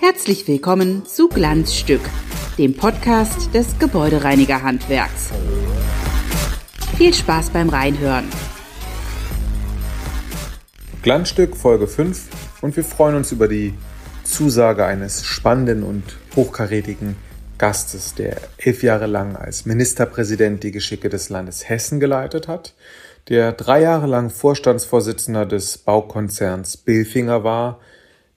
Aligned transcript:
Herzlich 0.00 0.48
willkommen 0.48 1.04
zu 1.04 1.28
Glanzstück, 1.28 2.00
dem 2.56 2.74
Podcast 2.74 3.52
des 3.52 3.78
Gebäudereinigerhandwerks. 3.78 5.28
Viel 6.96 7.12
Spaß 7.12 7.50
beim 7.50 7.68
Reinhören. 7.68 8.30
Glanzstück 11.02 11.54
Folge 11.54 11.86
5 11.86 12.28
und 12.62 12.76
wir 12.76 12.84
freuen 12.84 13.16
uns 13.16 13.30
über 13.30 13.46
die 13.46 13.74
Zusage 14.24 14.86
eines 14.86 15.26
spannenden 15.26 15.82
und 15.82 16.16
hochkarätigen 16.34 17.16
Gastes, 17.58 18.14
der 18.14 18.40
elf 18.56 18.82
Jahre 18.82 19.06
lang 19.06 19.36
als 19.36 19.66
Ministerpräsident 19.66 20.62
die 20.62 20.70
Geschicke 20.70 21.08
des 21.08 21.28
Landes 21.28 21.68
Hessen 21.68 21.98
geleitet 22.00 22.46
hat, 22.48 22.72
der 23.28 23.52
drei 23.52 23.82
Jahre 23.82 24.06
lang 24.06 24.30
Vorstandsvorsitzender 24.30 25.44
des 25.44 25.78
Baukonzerns 25.78 26.76
Bilfinger 26.78 27.44
war, 27.44 27.78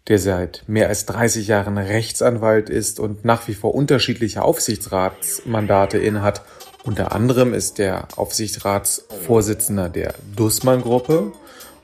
der 0.07 0.19
seit 0.19 0.63
mehr 0.67 0.89
als 0.89 1.05
30 1.05 1.47
Jahren 1.47 1.77
Rechtsanwalt 1.77 2.69
ist 2.69 2.99
und 2.99 3.23
nach 3.23 3.47
wie 3.47 3.53
vor 3.53 3.73
unterschiedliche 3.73 4.41
Aufsichtsratsmandate 4.43 5.97
innehat. 5.97 6.41
Unter 6.83 7.11
anderem 7.11 7.53
ist 7.53 7.79
er 7.79 8.07
Aufsichtsratsvorsitzender 8.17 9.89
der 9.89 10.15
Dussmann-Gruppe 10.35 11.31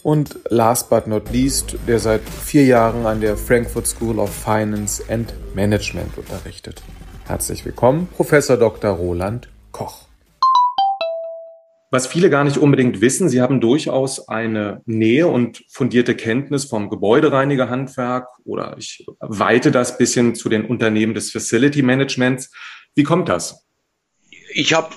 und 0.04 0.40
last 0.50 0.90
but 0.90 1.08
not 1.08 1.32
least, 1.32 1.76
der 1.88 2.00
seit 2.00 2.22
vier 2.22 2.66
Jahren 2.66 3.06
an 3.06 3.22
der 3.22 3.38
Frankfurt 3.38 3.88
School 3.88 4.20
of 4.20 4.32
Finance 4.34 5.04
and 5.08 5.34
Management 5.54 6.18
unterrichtet. 6.18 6.82
Herzlich 7.26 7.64
willkommen, 7.64 8.08
Professor 8.16 8.58
Dr. 8.58 8.92
Roland 8.92 9.50
Koch. 9.72 10.08
Was 11.90 12.08
viele 12.08 12.30
gar 12.30 12.44
nicht 12.44 12.58
unbedingt 12.58 13.00
wissen, 13.00 13.30
sie 13.30 13.42
haben 13.42 13.62
durchaus 13.62 14.28
eine 14.28 14.82
Nähe 14.86 15.28
und 15.28 15.64
fundierte 15.70 16.16
Kenntnis 16.16 16.66
vom 16.66 16.90
Gebäudereinigerhandwerk 16.90 18.28
oder 18.44 18.76
ich 18.78 19.06
weite 19.20 19.72
das 19.72 19.98
bisschen 19.98 20.36
zu 20.36 20.50
den 20.50 20.66
Unternehmen 20.66 21.14
des 21.14 21.32
Facility 21.32 21.82
Managements. 21.84 22.52
Wie 22.94 23.04
kommt 23.04 23.30
das? 23.30 23.66
Ich 24.54 24.74
habe, 24.74 24.94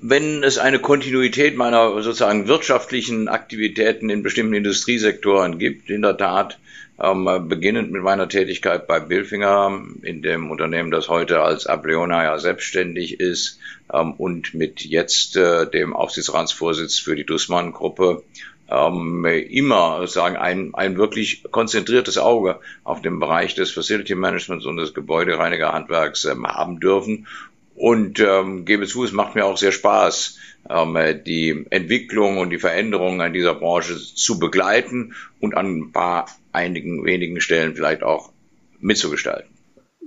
wenn 0.00 0.42
es 0.42 0.58
eine 0.58 0.80
Kontinuität 0.80 1.56
meiner 1.56 2.02
sozusagen 2.02 2.48
wirtschaftlichen 2.48 3.28
Aktivitäten 3.28 4.10
in 4.10 4.24
bestimmten 4.24 4.54
Industriesektoren 4.54 5.58
gibt, 5.58 5.88
in 5.88 6.02
der 6.02 6.16
Tat 6.16 6.58
ähm, 7.02 7.48
beginnend 7.48 7.90
mit 7.90 8.02
meiner 8.02 8.28
Tätigkeit 8.28 8.86
bei 8.86 9.00
Bilfinger, 9.00 9.82
in 10.02 10.22
dem 10.22 10.50
Unternehmen, 10.50 10.90
das 10.90 11.08
heute 11.08 11.42
als 11.42 11.66
Ableona 11.66 12.24
ja 12.24 12.38
selbstständig 12.38 13.20
ist, 13.20 13.58
ähm, 13.92 14.12
und 14.12 14.54
mit 14.54 14.82
jetzt 14.82 15.36
äh, 15.36 15.68
dem 15.68 15.94
Aufsichtsratsvorsitz 15.94 16.98
für 16.98 17.16
die 17.16 17.26
Dussmann-Gruppe, 17.26 18.22
ähm, 18.70 19.24
immer 19.24 20.06
sagen 20.06 20.36
ein, 20.36 20.74
ein 20.74 20.96
wirklich 20.96 21.42
konzentriertes 21.50 22.16
Auge 22.16 22.60
auf 22.82 23.02
den 23.02 23.18
Bereich 23.18 23.54
des 23.54 23.72
Facility 23.72 24.14
Managements 24.14 24.64
und 24.64 24.76
des 24.76 24.94
Gebäudereinigerhandwerks 24.94 26.24
ähm, 26.24 26.46
haben 26.46 26.80
dürfen. 26.80 27.26
Und 27.74 28.20
ähm, 28.20 28.64
gebe 28.64 28.86
zu, 28.86 29.04
es 29.04 29.12
macht 29.12 29.34
mir 29.34 29.44
auch 29.44 29.58
sehr 29.58 29.72
Spaß, 29.72 30.38
ähm, 30.70 30.96
die 31.26 31.66
Entwicklung 31.70 32.38
und 32.38 32.50
die 32.50 32.58
Veränderungen 32.58 33.20
an 33.20 33.32
dieser 33.32 33.54
Branche 33.54 33.96
zu 33.96 34.38
begleiten 34.38 35.14
und 35.40 35.56
an 35.56 35.78
ein 35.78 35.92
paar 35.92 36.26
einigen 36.54 37.04
wenigen 37.04 37.40
Stellen 37.40 37.74
vielleicht 37.74 38.02
auch 38.02 38.32
mitzugestalten. 38.80 39.50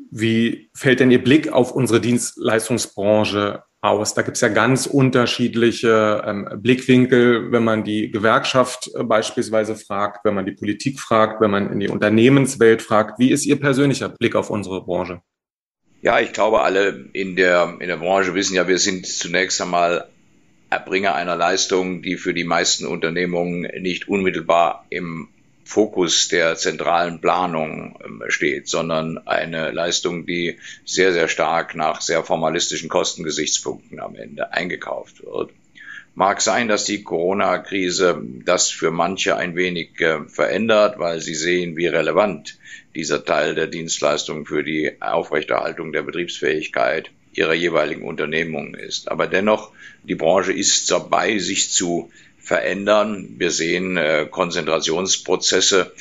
Wie 0.10 0.70
fällt 0.74 1.00
denn 1.00 1.12
Ihr 1.12 1.24
Blick 1.24 1.52
auf 1.52 1.72
unsere 1.72 2.00
Dienstleistungsbranche 2.00 3.64
aus? 3.82 4.14
Da 4.14 4.22
gibt 4.22 4.38
es 4.38 4.42
ja 4.42 4.48
ganz 4.48 4.86
unterschiedliche 4.86 6.24
ähm, 6.26 6.48
Blickwinkel, 6.62 7.52
wenn 7.52 7.64
man 7.64 7.84
die 7.84 8.10
Gewerkschaft 8.10 8.90
äh, 8.96 9.04
beispielsweise 9.04 9.76
fragt, 9.76 10.24
wenn 10.24 10.34
man 10.34 10.46
die 10.46 10.54
Politik 10.54 11.00
fragt, 11.00 11.42
wenn 11.42 11.52
man 11.52 11.72
in 11.72 11.80
die 11.80 11.90
Unternehmenswelt 11.90 12.82
fragt. 12.82 13.20
Wie 13.20 13.32
ist 13.32 13.46
Ihr 13.46 13.60
persönlicher 13.60 14.10
Blick 14.10 14.36
auf 14.36 14.50
unsere 14.50 14.84
Branche? 14.84 15.22
Ja, 16.02 16.20
ich 16.20 16.32
glaube, 16.32 16.62
alle 16.62 17.10
in 17.14 17.36
der, 17.36 17.78
in 17.80 17.88
der 17.88 17.98
Branche 17.98 18.34
wissen 18.34 18.56
ja, 18.56 18.68
wir 18.68 18.78
sind 18.78 19.06
zunächst 19.06 19.62
einmal 19.62 20.08
Erbringer 20.70 21.16
einer 21.16 21.36
Leistung, 21.36 22.02
die 22.02 22.18
für 22.18 22.34
die 22.34 22.44
meisten 22.44 22.86
Unternehmungen 22.86 23.68
nicht 23.82 24.08
unmittelbar 24.08 24.86
im 24.90 25.30
Fokus 25.68 26.30
der 26.30 26.56
zentralen 26.56 27.20
Planung 27.20 28.00
ähm, 28.04 28.24
steht, 28.30 28.70
sondern 28.70 29.18
eine 29.28 29.72
Leistung, 29.72 30.26
die 30.26 30.58
sehr, 30.86 31.12
sehr 31.12 31.28
stark 31.28 31.76
nach 31.76 32.00
sehr 32.00 32.24
formalistischen 32.24 32.88
Kostengesichtspunkten 32.88 34.00
am 34.00 34.16
Ende 34.16 34.54
eingekauft 34.54 35.26
wird. 35.26 35.52
Mag 36.16 36.42
sein, 36.42 36.70
dass 36.70 36.86
die 36.86 37.04
Corona-Krise 37.04 38.24
das 38.46 38.70
für 38.72 38.92
manche 38.92 39.36
ein 39.36 39.58
wenig 39.58 40.00
äh, 40.00 40.24
verändert, 40.30 41.00
weil 41.00 41.20
sie 41.20 41.36
sehen, 41.36 41.76
wie 41.76 41.88
relevant 41.88 42.58
dieser 42.96 43.26
Teil 43.26 43.54
der 43.54 43.68
Dienstleistung 43.68 44.46
für 44.46 44.64
die 44.64 44.94
Aufrechterhaltung 45.02 45.92
der 45.92 46.04
Betriebsfähigkeit 46.04 47.12
ihrer 47.34 47.54
jeweiligen 47.54 48.04
Unternehmung 48.04 48.74
ist. 48.74 49.12
Aber 49.12 49.28
dennoch, 49.28 49.72
die 50.04 50.16
Branche 50.16 50.54
ist 50.54 50.90
dabei, 50.90 51.38
sich 51.40 51.72
zu 51.72 52.10
verändern. 52.48 53.36
Wir 53.38 53.52
sehen 53.52 53.98
äh, 53.98 54.26
Konzentrationsprozesse 54.32 55.92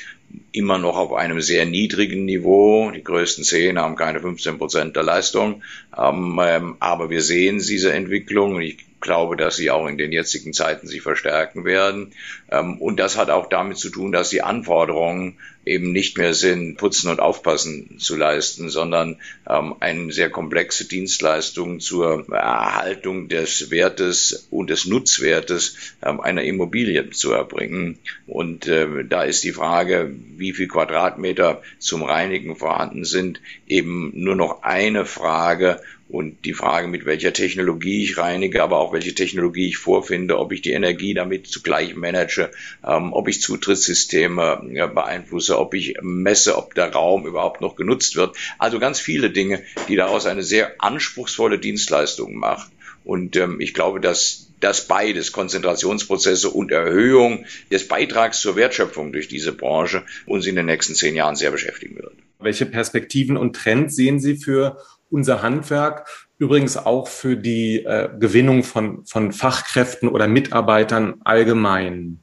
immer 0.53 0.79
noch 0.79 0.97
auf 0.97 1.13
einem 1.13 1.41
sehr 1.41 1.67
niedrigen 1.67 2.25
Niveau. 2.25 2.93
Die 2.93 3.03
größten 3.03 3.43
zehn 3.43 3.81
haben 3.81 3.97
keine 3.97 4.21
15 4.21 4.57
Prozent 4.57 4.95
der 4.95 5.03
Leistung. 5.03 5.63
Ähm, 5.99 6.41
ähm, 6.41 6.77
aber 6.79 7.11
wir 7.11 7.23
sehen 7.23 7.59
diese 7.59 7.93
Entwicklung 7.93 8.55
und 8.55 8.63
ich 8.63 8.79
glaube, 9.01 9.37
dass 9.37 9.57
sie 9.57 9.73
auch 9.73 9.89
in 9.89 9.99
den 9.99 10.13
jetzigen 10.13 10.53
Zeiten 10.53 10.87
sich 10.87 11.03
verstärken 11.03 11.65
werden. 11.65 12.13
Ähm, 12.49 12.81
und 12.81 13.01
das 13.01 13.19
hat 13.19 13.29
auch 13.29 13.49
damit 13.49 13.79
zu 13.79 13.91
tun, 13.91 14.13
dass 14.13 14.31
die 14.31 14.43
Anforderungen 14.43 15.39
eben 15.67 15.91
nicht 15.91 16.17
mehr 16.17 16.33
sind, 16.33 16.77
putzen 16.77 17.11
und 17.11 17.19
aufpassen 17.19 17.99
zu 17.99 18.17
leisten, 18.17 18.71
sondern 18.71 19.17
ähm, 19.49 19.75
eine 19.81 20.13
sehr 20.13 20.31
komplexe 20.31 20.87
Dienstleistung 20.87 21.81
zur 21.81 22.25
Erhaltung 22.33 23.29
des 23.29 23.71
Wertes 23.71 24.47
und 24.51 24.71
des 24.71 24.87
Nutzwertes 24.87 25.77
ähm, 26.03 26.21
einer 26.21 26.45
Immobilie 26.45 27.11
zu 27.11 27.33
erbringen. 27.33 27.99
Und 28.29 28.69
äh, 28.69 29.05
da 29.05 29.25
ist 29.25 29.43
die 29.43 29.53
Frage, 29.53 30.15
wie 30.37 30.53
viel 30.53 30.69
Quadratmeter 30.69 31.63
zum 31.81 32.05
Reinigen 32.05 32.55
vorhanden 32.55 33.05
sind, 33.05 33.41
eben 33.67 34.13
nur 34.15 34.37
noch 34.37 34.63
eine 34.63 35.05
Frage, 35.05 35.81
und 36.09 36.45
die 36.45 36.55
Frage, 36.55 36.87
mit 36.87 37.05
welcher 37.05 37.33
Technologie 37.33 38.05
ich 38.05 38.17
reinige, 38.17 38.63
aber 38.63 38.79
auch 38.79 38.93
welche 38.93 39.15
Technologie 39.15 39.69
ich 39.69 39.79
vorfinde, 39.79 40.39
ob 40.39 40.53
ich 40.53 40.63
die 40.63 40.73
Energie 40.73 41.15
damit 41.15 41.49
zugleich 41.49 41.97
manage, 41.97 42.51
ähm, 42.87 43.13
ob 43.13 43.29
ich 43.29 43.41
Zutrittssysteme 43.41 44.69
ja, 44.73 44.87
beeinflusse, 44.87 45.56
ob 45.59 45.75
ich 45.75 45.95
messe, 46.03 46.57
ob 46.57 46.75
der 46.75 46.93
Raum 46.93 47.27
überhaupt 47.27 47.61
noch 47.61 47.77
genutzt 47.77 48.17
wird. 48.17 48.37
Also 48.59 48.79
ganz 48.79 49.01
viele 49.01 49.31
Dinge, 49.31 49.63
die 49.89 49.97
daraus 49.97 50.27
eine 50.27 50.43
sehr 50.43 50.75
anspruchsvolle 50.79 51.59
Dienstleistung 51.59 52.35
machen. 52.37 52.73
Und 53.05 53.37
ähm, 53.37 53.61
ich 53.61 53.73
glaube, 53.73 54.01
dass 54.01 54.49
das 54.61 54.89
beides, 54.89 55.33
Konzentrationsprozesse 55.33 56.51
und 56.51 56.73
Erhöhung 56.73 57.45
des 57.71 57.87
Beitrags 57.87 58.41
zur 58.41 58.57
Wertschöpfung 58.57 59.13
durch 59.13 59.29
diese 59.29 59.53
Branche 59.53 60.05
uns 60.27 60.47
in 60.47 60.57
den 60.57 60.67
nächsten 60.67 60.95
zehn 60.95 61.15
Jahren 61.15 61.37
sehr 61.37 61.51
beschäftigen 61.51 61.97
wird. 61.97 62.15
Welche 62.41 62.67
Perspektiven 62.67 63.37
und 63.37 63.55
Trends 63.55 63.97
sehen 63.97 64.19
Sie 64.19 64.37
für 64.37 64.79
unser 65.11 65.43
Handwerk, 65.43 66.09
übrigens 66.39 66.77
auch 66.77 67.09
für 67.09 67.37
die 67.37 67.85
äh, 67.85 68.09
Gewinnung 68.19 68.65
von, 68.65 69.07
von 69.07 69.33
Fachkräften 69.33 70.09
oder 70.09 70.27
Mitarbeitern 70.27 71.21
allgemein? 71.25 72.21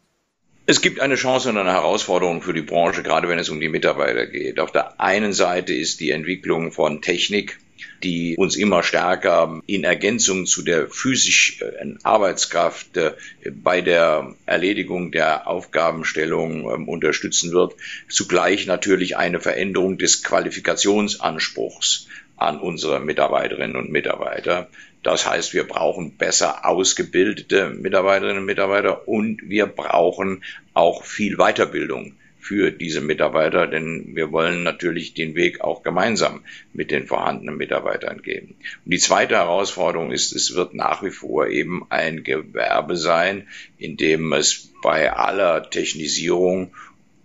Es 0.65 0.79
gibt 0.79 1.01
eine 1.01 1.15
Chance 1.15 1.49
und 1.49 1.57
eine 1.57 1.73
Herausforderung 1.73 2.41
für 2.41 2.53
die 2.53 2.61
Branche, 2.61 3.03
gerade 3.03 3.27
wenn 3.27 3.37
es 3.37 3.49
um 3.49 3.59
die 3.59 3.67
Mitarbeiter 3.67 4.25
geht. 4.25 4.61
Auf 4.61 4.71
der 4.71 5.01
einen 5.01 5.33
Seite 5.33 5.73
ist 5.73 5.99
die 5.99 6.11
Entwicklung 6.11 6.71
von 6.71 7.01
Technik, 7.01 7.59
die 8.01 8.37
uns 8.37 8.55
immer 8.55 8.81
stärker 8.81 9.61
in 9.65 9.83
Ergänzung 9.83 10.45
zu 10.45 10.61
der 10.61 10.87
physischen 10.89 11.99
Arbeitskraft 12.03 12.95
äh, 12.95 13.11
bei 13.51 13.81
der 13.81 14.35
Erledigung 14.45 15.11
der 15.11 15.47
Aufgabenstellung 15.47 16.73
ähm, 16.73 16.87
unterstützen 16.87 17.51
wird. 17.51 17.75
Zugleich 18.09 18.65
natürlich 18.65 19.17
eine 19.17 19.41
Veränderung 19.41 19.97
des 19.97 20.23
Qualifikationsanspruchs 20.23 22.07
an 22.37 22.59
unsere 22.59 23.01
Mitarbeiterinnen 23.01 23.75
und 23.75 23.91
Mitarbeiter. 23.91 24.69
Das 25.03 25.29
heißt, 25.29 25.53
wir 25.53 25.65
brauchen 25.65 26.17
besser 26.17 26.65
ausgebildete 26.65 27.69
Mitarbeiterinnen 27.69 28.39
und 28.39 28.45
Mitarbeiter 28.45 29.07
und 29.07 29.41
wir 29.43 29.67
brauchen 29.67 30.43
auch 30.73 31.03
viel 31.03 31.35
Weiterbildung 31.35 32.15
für 32.39 32.71
diese 32.71 33.01
Mitarbeiter, 33.01 33.67
denn 33.67 34.15
wir 34.15 34.31
wollen 34.31 34.63
natürlich 34.63 35.13
den 35.13 35.35
Weg 35.35 35.61
auch 35.61 35.81
gemeinsam 35.81 36.43
mit 36.73 36.91
den 36.91 37.07
vorhandenen 37.07 37.55
Mitarbeitern 37.55 38.21
gehen. 38.21 38.55
Und 38.85 38.93
die 38.93 38.97
zweite 38.97 39.35
Herausforderung 39.35 40.11
ist, 40.11 40.33
es 40.33 40.53
wird 40.55 40.73
nach 40.73 41.03
wie 41.03 41.11
vor 41.11 41.47
eben 41.47 41.85
ein 41.89 42.23
Gewerbe 42.23 42.97
sein, 42.97 43.47
in 43.77 43.95
dem 43.95 44.33
es 44.33 44.73
bei 44.81 45.13
aller 45.13 45.69
Technisierung 45.69 46.73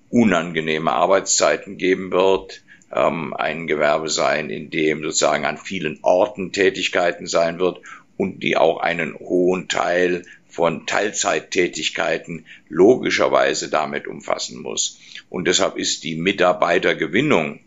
unangenehme 0.09 0.93
Arbeitszeiten 0.93 1.79
geben 1.79 2.13
wird, 2.13 2.63
ähm, 2.95 3.35
ein 3.35 3.67
Gewerbe 3.67 4.09
sein, 4.09 4.51
in 4.51 4.71
dem 4.71 5.03
sozusagen 5.03 5.45
an 5.45 5.59
vielen 5.59 5.99
Orten 6.03 6.53
Tätigkeiten 6.53 7.27
sein 7.27 7.59
wird 7.59 7.81
und 8.17 8.43
die 8.43 8.57
auch 8.57 8.81
einen 8.81 9.15
hohen 9.19 9.69
Teil 9.69 10.25
von 10.49 10.87
Teilzeittätigkeiten 10.87 12.47
logischerweise 12.69 13.71
damit 13.71 14.07
umfassen 14.07 14.61
muss. 14.61 14.99
Und 15.31 15.47
deshalb 15.47 15.77
ist 15.77 16.05
die 16.05 16.17
Mitarbeitergewinnung 16.17 17.61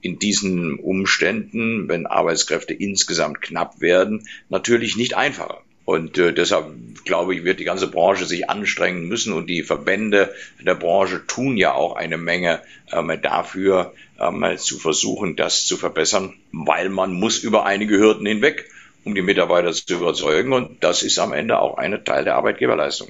in 0.00 0.18
diesen 0.18 0.78
Umständen, 0.78 1.88
wenn 1.88 2.06
Arbeitskräfte 2.06 2.74
insgesamt 2.74 3.42
knapp 3.42 3.80
werden, 3.80 4.28
natürlich 4.48 4.96
nicht 4.96 5.16
einfacher. 5.16 5.62
Und 5.84 6.18
äh, 6.18 6.32
deshalb 6.32 6.66
glaube 7.04 7.34
ich, 7.34 7.44
wird 7.44 7.60
die 7.60 7.64
ganze 7.64 7.88
Branche 7.88 8.26
sich 8.26 8.50
anstrengen 8.50 9.08
müssen 9.08 9.32
und 9.32 9.48
die 9.48 9.62
Verbände 9.62 10.34
der 10.60 10.74
Branche 10.74 11.26
tun 11.26 11.56
ja 11.56 11.74
auch 11.74 11.96
eine 11.96 12.18
Menge 12.18 12.60
ähm, 12.92 13.12
dafür, 13.22 13.94
ähm, 14.20 14.44
zu 14.58 14.78
versuchen, 14.78 15.36
das 15.36 15.66
zu 15.66 15.76
verbessern, 15.76 16.34
weil 16.52 16.88
man 16.88 17.12
muss 17.12 17.38
über 17.38 17.66
einige 17.66 17.98
Hürden 17.98 18.26
hinweg, 18.26 18.68
um 19.04 19.14
die 19.14 19.22
Mitarbeiter 19.22 19.72
zu 19.72 19.94
überzeugen. 19.94 20.52
Und 20.52 20.82
das 20.82 21.02
ist 21.02 21.18
am 21.18 21.32
Ende 21.32 21.58
auch 21.58 21.78
eine 21.78 22.04
Teil 22.04 22.24
der 22.24 22.36
Arbeitgeberleistung. 22.36 23.08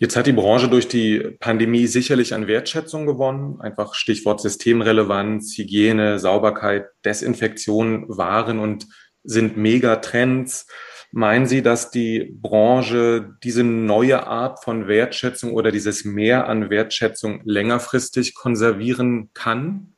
Jetzt 0.00 0.16
hat 0.16 0.28
die 0.28 0.32
Branche 0.32 0.68
durch 0.68 0.86
die 0.86 1.18
Pandemie 1.40 1.88
sicherlich 1.88 2.32
an 2.32 2.46
Wertschätzung 2.46 3.04
gewonnen. 3.04 3.60
Einfach 3.60 3.94
Stichwort 3.94 4.40
Systemrelevanz, 4.40 5.58
Hygiene, 5.58 6.20
Sauberkeit, 6.20 6.86
Desinfektion 7.04 8.04
waren 8.08 8.60
und 8.60 8.86
sind 9.24 9.56
Megatrends. 9.56 10.68
Meinen 11.10 11.46
Sie, 11.46 11.62
dass 11.62 11.90
die 11.90 12.32
Branche 12.40 13.34
diese 13.42 13.64
neue 13.64 14.24
Art 14.26 14.62
von 14.62 14.86
Wertschätzung 14.86 15.52
oder 15.52 15.72
dieses 15.72 16.04
Mehr 16.04 16.46
an 16.46 16.70
Wertschätzung 16.70 17.40
längerfristig 17.44 18.36
konservieren 18.36 19.30
kann? 19.34 19.94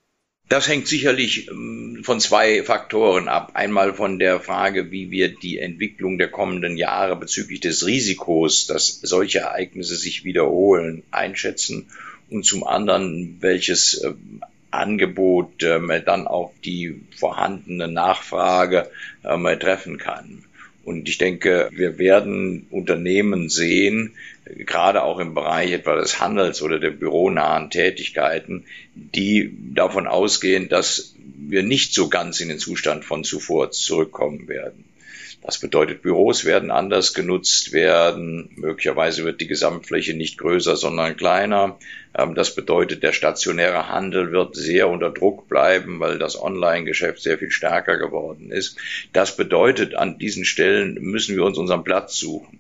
Das 0.51 0.67
hängt 0.67 0.89
sicherlich 0.89 1.49
ähm, 1.49 2.01
von 2.03 2.19
zwei 2.19 2.65
Faktoren 2.65 3.29
ab. 3.29 3.53
Einmal 3.55 3.95
von 3.95 4.19
der 4.19 4.41
Frage, 4.41 4.91
wie 4.91 5.13
wir 5.13 5.29
die 5.29 5.59
Entwicklung 5.59 6.19
der 6.19 6.27
kommenden 6.27 6.77
Jahre 6.77 7.15
bezüglich 7.15 7.61
des 7.61 7.87
Risikos, 7.87 8.67
dass 8.67 9.01
solche 9.01 9.39
Ereignisse 9.39 9.95
sich 9.95 10.25
wiederholen, 10.25 11.05
einschätzen 11.13 11.87
und 12.31 12.45
zum 12.45 12.67
anderen, 12.67 13.37
welches 13.39 14.03
ähm, 14.03 14.43
Angebot 14.73 15.63
ähm, 15.63 15.93
dann 16.05 16.27
auf 16.27 16.51
die 16.65 17.01
vorhandene 17.17 17.87
Nachfrage 17.87 18.91
treffen 19.23 19.99
kann. 19.99 20.43
Und 20.83 21.09
ich 21.09 21.19
denke, 21.19 21.69
wir 21.73 21.99
werden 21.99 22.67
Unternehmen 22.71 23.51
sehen, 23.51 24.15
gerade 24.45 25.03
auch 25.03 25.19
im 25.19 25.35
Bereich 25.35 25.73
etwa 25.73 25.97
des 25.97 26.21
Handels 26.21 26.63
oder 26.63 26.79
der 26.79 26.91
büronahen 26.91 27.71
Tätigkeiten, 27.71 28.65
die 28.95 29.57
davon 29.75 30.07
ausgehen, 30.07 30.69
dass 30.69 31.15
wir 31.17 31.63
nicht 31.63 31.95
so 31.95 32.09
ganz 32.09 32.41
in 32.41 32.49
den 32.49 32.59
Zustand 32.59 33.05
von 33.05 33.25
zuvor 33.25 33.71
zurückkommen 33.71 34.49
werden. 34.49 34.85
Das 35.43 35.59
bedeutet, 35.59 36.03
Büros 36.03 36.45
werden 36.45 36.71
anders 36.71 37.15
genutzt 37.15 37.73
werden. 37.73 38.51
Möglicherweise 38.57 39.25
wird 39.25 39.41
die 39.41 39.47
Gesamtfläche 39.47 40.15
nicht 40.15 40.37
größer, 40.37 40.77
sondern 40.77 41.17
kleiner. 41.17 41.79
Ähm, 42.17 42.35
das 42.35 42.55
bedeutet, 42.55 43.03
der 43.03 43.13
stationäre 43.13 43.89
Handel 43.89 44.33
wird 44.33 44.55
sehr 44.55 44.89
unter 44.89 45.11
Druck 45.11 45.49
bleiben, 45.49 45.99
weil 45.99 46.19
das 46.19 46.41
Online-Geschäft 46.41 47.23
sehr 47.23 47.39
viel 47.39 47.51
stärker 47.51 47.97
geworden 47.97 48.51
ist. 48.51 48.77
Das 49.15 49.35
bedeutet, 49.35 49.95
an 49.95 50.19
diesen 50.19 50.45
Stellen 50.45 50.95
müssen 51.01 51.37
wir 51.37 51.45
uns 51.45 51.57
unseren 51.57 51.85
Platz 51.85 52.19
suchen. 52.19 52.59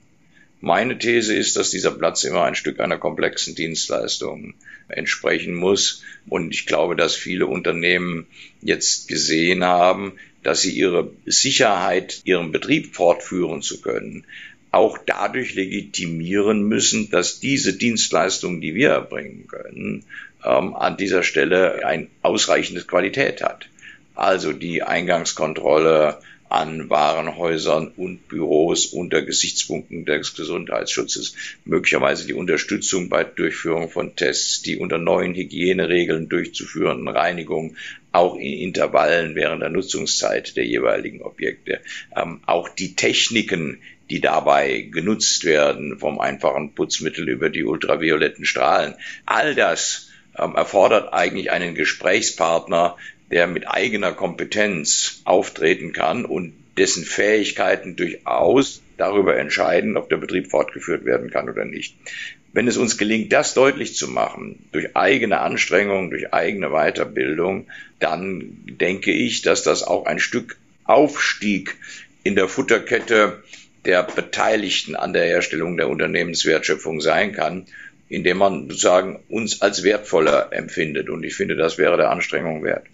Meine 0.60 0.98
These 0.98 1.34
ist, 1.34 1.56
dass 1.56 1.70
dieser 1.70 1.92
Platz 1.92 2.24
immer 2.24 2.44
ein 2.44 2.54
Stück 2.54 2.80
einer 2.80 2.98
komplexen 2.98 3.54
Dienstleistung 3.54 4.54
entsprechen 4.88 5.54
muss. 5.54 6.02
Und 6.28 6.52
ich 6.52 6.66
glaube, 6.66 6.96
dass 6.96 7.14
viele 7.14 7.46
Unternehmen 7.46 8.26
jetzt 8.60 9.08
gesehen 9.08 9.64
haben, 9.64 10.12
dass 10.42 10.62
sie 10.62 10.72
ihre 10.72 11.10
Sicherheit, 11.26 12.20
ihren 12.24 12.52
Betrieb 12.52 12.94
fortführen 12.94 13.62
zu 13.62 13.80
können, 13.80 14.24
auch 14.70 14.98
dadurch 15.04 15.54
legitimieren 15.54 16.62
müssen, 16.62 17.10
dass 17.10 17.40
diese 17.40 17.72
Dienstleistung, 17.72 18.60
die 18.60 18.74
wir 18.74 18.90
erbringen 18.90 19.46
können, 19.48 20.04
ähm, 20.44 20.74
an 20.74 20.96
dieser 20.96 21.22
Stelle 21.22 21.84
ein 21.84 22.08
ausreichendes 22.22 22.86
Qualität 22.86 23.42
hat. 23.42 23.68
Also 24.14 24.52
die 24.52 24.82
Eingangskontrolle, 24.82 26.18
an 26.50 26.90
Warenhäusern 26.90 27.92
und 27.96 28.28
Büros 28.28 28.86
unter 28.86 29.22
Gesichtspunkten 29.22 30.04
des 30.04 30.34
Gesundheitsschutzes, 30.34 31.34
möglicherweise 31.64 32.26
die 32.26 32.34
Unterstützung 32.34 33.08
bei 33.08 33.22
Durchführung 33.22 33.88
von 33.88 34.16
Tests, 34.16 34.60
die 34.60 34.76
unter 34.76 34.98
neuen 34.98 35.34
Hygieneregeln 35.34 36.28
durchzuführenden 36.28 37.08
Reinigungen, 37.08 37.76
auch 38.10 38.34
in 38.34 38.52
Intervallen 38.52 39.36
während 39.36 39.62
der 39.62 39.70
Nutzungszeit 39.70 40.56
der 40.56 40.66
jeweiligen 40.66 41.22
Objekte, 41.22 41.80
ähm, 42.16 42.40
auch 42.46 42.68
die 42.68 42.96
Techniken, 42.96 43.80
die 44.10 44.20
dabei 44.20 44.80
genutzt 44.80 45.44
werden, 45.44 46.00
vom 46.00 46.18
einfachen 46.18 46.74
Putzmittel 46.74 47.28
über 47.28 47.48
die 47.48 47.62
ultravioletten 47.62 48.44
Strahlen. 48.44 48.96
All 49.24 49.54
das 49.54 50.10
ähm, 50.36 50.56
erfordert 50.56 51.12
eigentlich 51.12 51.52
einen 51.52 51.76
Gesprächspartner, 51.76 52.96
der 53.30 53.46
mit 53.46 53.68
eigener 53.68 54.12
Kompetenz 54.12 55.22
auftreten 55.24 55.92
kann 55.92 56.24
und 56.24 56.52
dessen 56.76 57.04
Fähigkeiten 57.04 57.96
durchaus 57.96 58.82
darüber 58.96 59.36
entscheiden, 59.36 59.96
ob 59.96 60.08
der 60.08 60.16
Betrieb 60.16 60.50
fortgeführt 60.50 61.04
werden 61.04 61.30
kann 61.30 61.48
oder 61.48 61.64
nicht. 61.64 61.94
Wenn 62.52 62.66
es 62.66 62.76
uns 62.76 62.98
gelingt, 62.98 63.32
das 63.32 63.54
deutlich 63.54 63.94
zu 63.94 64.08
machen, 64.08 64.66
durch 64.72 64.96
eigene 64.96 65.40
Anstrengung, 65.40 66.10
durch 66.10 66.32
eigene 66.34 66.70
Weiterbildung, 66.70 67.68
dann 68.00 68.58
denke 68.66 69.12
ich, 69.12 69.42
dass 69.42 69.62
das 69.62 69.84
auch 69.84 70.06
ein 70.06 70.18
Stück 70.18 70.56
Aufstieg 70.84 71.76
in 72.24 72.34
der 72.34 72.48
Futterkette 72.48 73.42
der 73.84 74.02
Beteiligten 74.02 74.96
an 74.96 75.12
der 75.12 75.24
Herstellung 75.24 75.76
der 75.76 75.88
Unternehmenswertschöpfung 75.88 77.00
sein 77.00 77.32
kann, 77.32 77.66
indem 78.08 78.38
man 78.38 78.68
sozusagen 78.68 79.20
uns 79.28 79.62
als 79.62 79.84
wertvoller 79.84 80.48
empfindet. 80.52 81.08
Und 81.08 81.22
ich 81.22 81.34
finde, 81.34 81.54
das 81.54 81.78
wäre 81.78 81.96
der 81.96 82.10
Anstrengung 82.10 82.64
wert. 82.64 82.86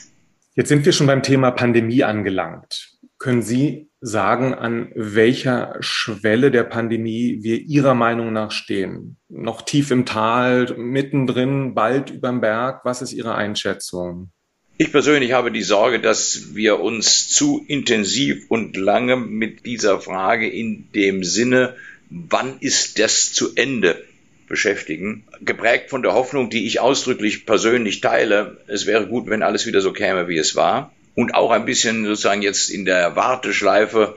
Jetzt 0.58 0.70
sind 0.70 0.86
wir 0.86 0.92
schon 0.92 1.06
beim 1.06 1.22
Thema 1.22 1.50
Pandemie 1.50 2.02
angelangt. 2.02 2.94
Können 3.18 3.42
Sie 3.42 3.90
sagen, 4.00 4.54
an 4.54 4.90
welcher 4.94 5.76
Schwelle 5.80 6.50
der 6.50 6.64
Pandemie 6.64 7.40
wir 7.42 7.60
Ihrer 7.60 7.94
Meinung 7.94 8.32
nach 8.32 8.50
stehen? 8.52 9.18
Noch 9.28 9.60
tief 9.60 9.90
im 9.90 10.06
Tal, 10.06 10.74
mittendrin, 10.78 11.74
bald 11.74 12.08
überm 12.08 12.40
Berg? 12.40 12.86
Was 12.86 13.02
ist 13.02 13.12
Ihre 13.12 13.34
Einschätzung? 13.34 14.30
Ich 14.78 14.92
persönlich 14.92 15.32
habe 15.32 15.52
die 15.52 15.60
Sorge, 15.60 16.00
dass 16.00 16.54
wir 16.54 16.80
uns 16.80 17.28
zu 17.28 17.62
intensiv 17.68 18.46
und 18.48 18.78
lange 18.78 19.16
mit 19.16 19.66
dieser 19.66 20.00
Frage 20.00 20.48
in 20.48 20.90
dem 20.92 21.22
Sinne, 21.22 21.76
wann 22.08 22.56
ist 22.60 22.98
das 22.98 23.30
zu 23.30 23.54
Ende, 23.56 24.02
beschäftigen, 24.46 25.24
geprägt 25.40 25.90
von 25.90 26.02
der 26.02 26.14
Hoffnung, 26.14 26.50
die 26.50 26.66
ich 26.66 26.80
ausdrücklich 26.80 27.46
persönlich 27.46 28.00
teile, 28.00 28.58
es 28.66 28.86
wäre 28.86 29.06
gut, 29.06 29.28
wenn 29.28 29.42
alles 29.42 29.66
wieder 29.66 29.80
so 29.80 29.92
käme, 29.92 30.28
wie 30.28 30.38
es 30.38 30.56
war. 30.56 30.92
Und 31.14 31.34
auch 31.34 31.50
ein 31.50 31.64
bisschen 31.64 32.04
sozusagen 32.04 32.42
jetzt 32.42 32.68
in 32.68 32.84
der 32.84 33.16
Warteschleife 33.16 34.16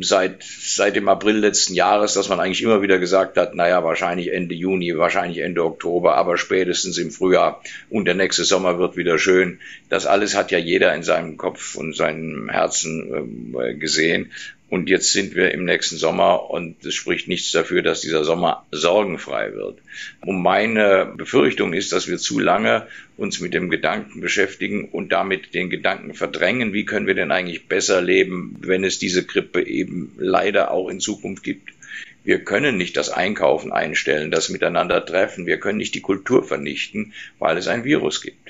seit, 0.00 0.42
seit 0.42 0.96
dem 0.96 1.08
April 1.08 1.36
letzten 1.36 1.74
Jahres, 1.74 2.14
dass 2.14 2.28
man 2.28 2.40
eigentlich 2.40 2.62
immer 2.62 2.82
wieder 2.82 2.98
gesagt 2.98 3.36
hat, 3.36 3.54
naja, 3.54 3.84
wahrscheinlich 3.84 4.32
Ende 4.32 4.54
Juni, 4.54 4.96
wahrscheinlich 4.96 5.38
Ende 5.38 5.64
Oktober, 5.64 6.16
aber 6.16 6.36
spätestens 6.36 6.98
im 6.98 7.10
Frühjahr 7.10 7.62
und 7.90 8.06
der 8.06 8.14
nächste 8.14 8.44
Sommer 8.44 8.78
wird 8.78 8.96
wieder 8.96 9.18
schön. 9.18 9.60
Das 9.88 10.06
alles 10.06 10.34
hat 10.34 10.50
ja 10.50 10.58
jeder 10.58 10.94
in 10.94 11.02
seinem 11.02 11.36
Kopf 11.36 11.74
und 11.76 11.94
seinem 11.94 12.48
Herzen 12.48 13.54
äh, 13.58 13.74
gesehen. 13.74 14.32
Und 14.70 14.90
jetzt 14.90 15.12
sind 15.12 15.34
wir 15.34 15.52
im 15.52 15.64
nächsten 15.64 15.96
Sommer 15.96 16.50
und 16.50 16.84
es 16.84 16.94
spricht 16.94 17.26
nichts 17.26 17.50
dafür, 17.52 17.80
dass 17.82 18.02
dieser 18.02 18.24
Sommer 18.24 18.66
sorgenfrei 18.70 19.54
wird. 19.54 19.78
Und 20.26 20.42
meine 20.42 21.14
Befürchtung 21.16 21.72
ist, 21.72 21.92
dass 21.92 22.06
wir 22.06 22.18
zu 22.18 22.38
lange 22.38 22.86
uns 23.16 23.40
mit 23.40 23.54
dem 23.54 23.70
Gedanken 23.70 24.20
beschäftigen 24.20 24.84
und 24.84 25.10
damit 25.10 25.54
den 25.54 25.70
Gedanken 25.70 26.12
verdrängen, 26.12 26.74
wie 26.74 26.84
können 26.84 27.06
wir 27.06 27.14
denn 27.14 27.32
eigentlich 27.32 27.66
besser 27.66 28.02
leben, 28.02 28.56
wenn 28.60 28.84
es 28.84 28.98
diese 28.98 29.24
Grippe 29.24 29.66
eben 29.66 30.14
leider 30.18 30.70
auch 30.70 30.88
in 30.88 31.00
Zukunft 31.00 31.42
gibt. 31.42 31.70
Wir 32.22 32.44
können 32.44 32.76
nicht 32.76 32.98
das 32.98 33.08
Einkaufen 33.08 33.72
einstellen, 33.72 34.30
das 34.30 34.50
Miteinander 34.50 35.04
treffen. 35.06 35.46
Wir 35.46 35.58
können 35.58 35.78
nicht 35.78 35.94
die 35.94 36.02
Kultur 36.02 36.44
vernichten, 36.44 37.14
weil 37.38 37.56
es 37.56 37.68
ein 37.68 37.84
Virus 37.84 38.20
gibt. 38.20 38.47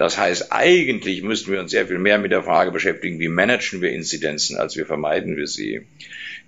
Das 0.00 0.16
heißt, 0.16 0.50
eigentlich 0.50 1.22
müssten 1.22 1.52
wir 1.52 1.60
uns 1.60 1.72
sehr 1.72 1.86
viel 1.86 1.98
mehr 1.98 2.16
mit 2.16 2.32
der 2.32 2.42
Frage 2.42 2.70
beschäftigen, 2.70 3.20
wie 3.20 3.28
managen 3.28 3.82
wir 3.82 3.92
Inzidenzen, 3.92 4.56
als 4.56 4.74
wie 4.78 4.84
vermeiden 4.84 5.36
wir 5.36 5.46
sie. 5.46 5.82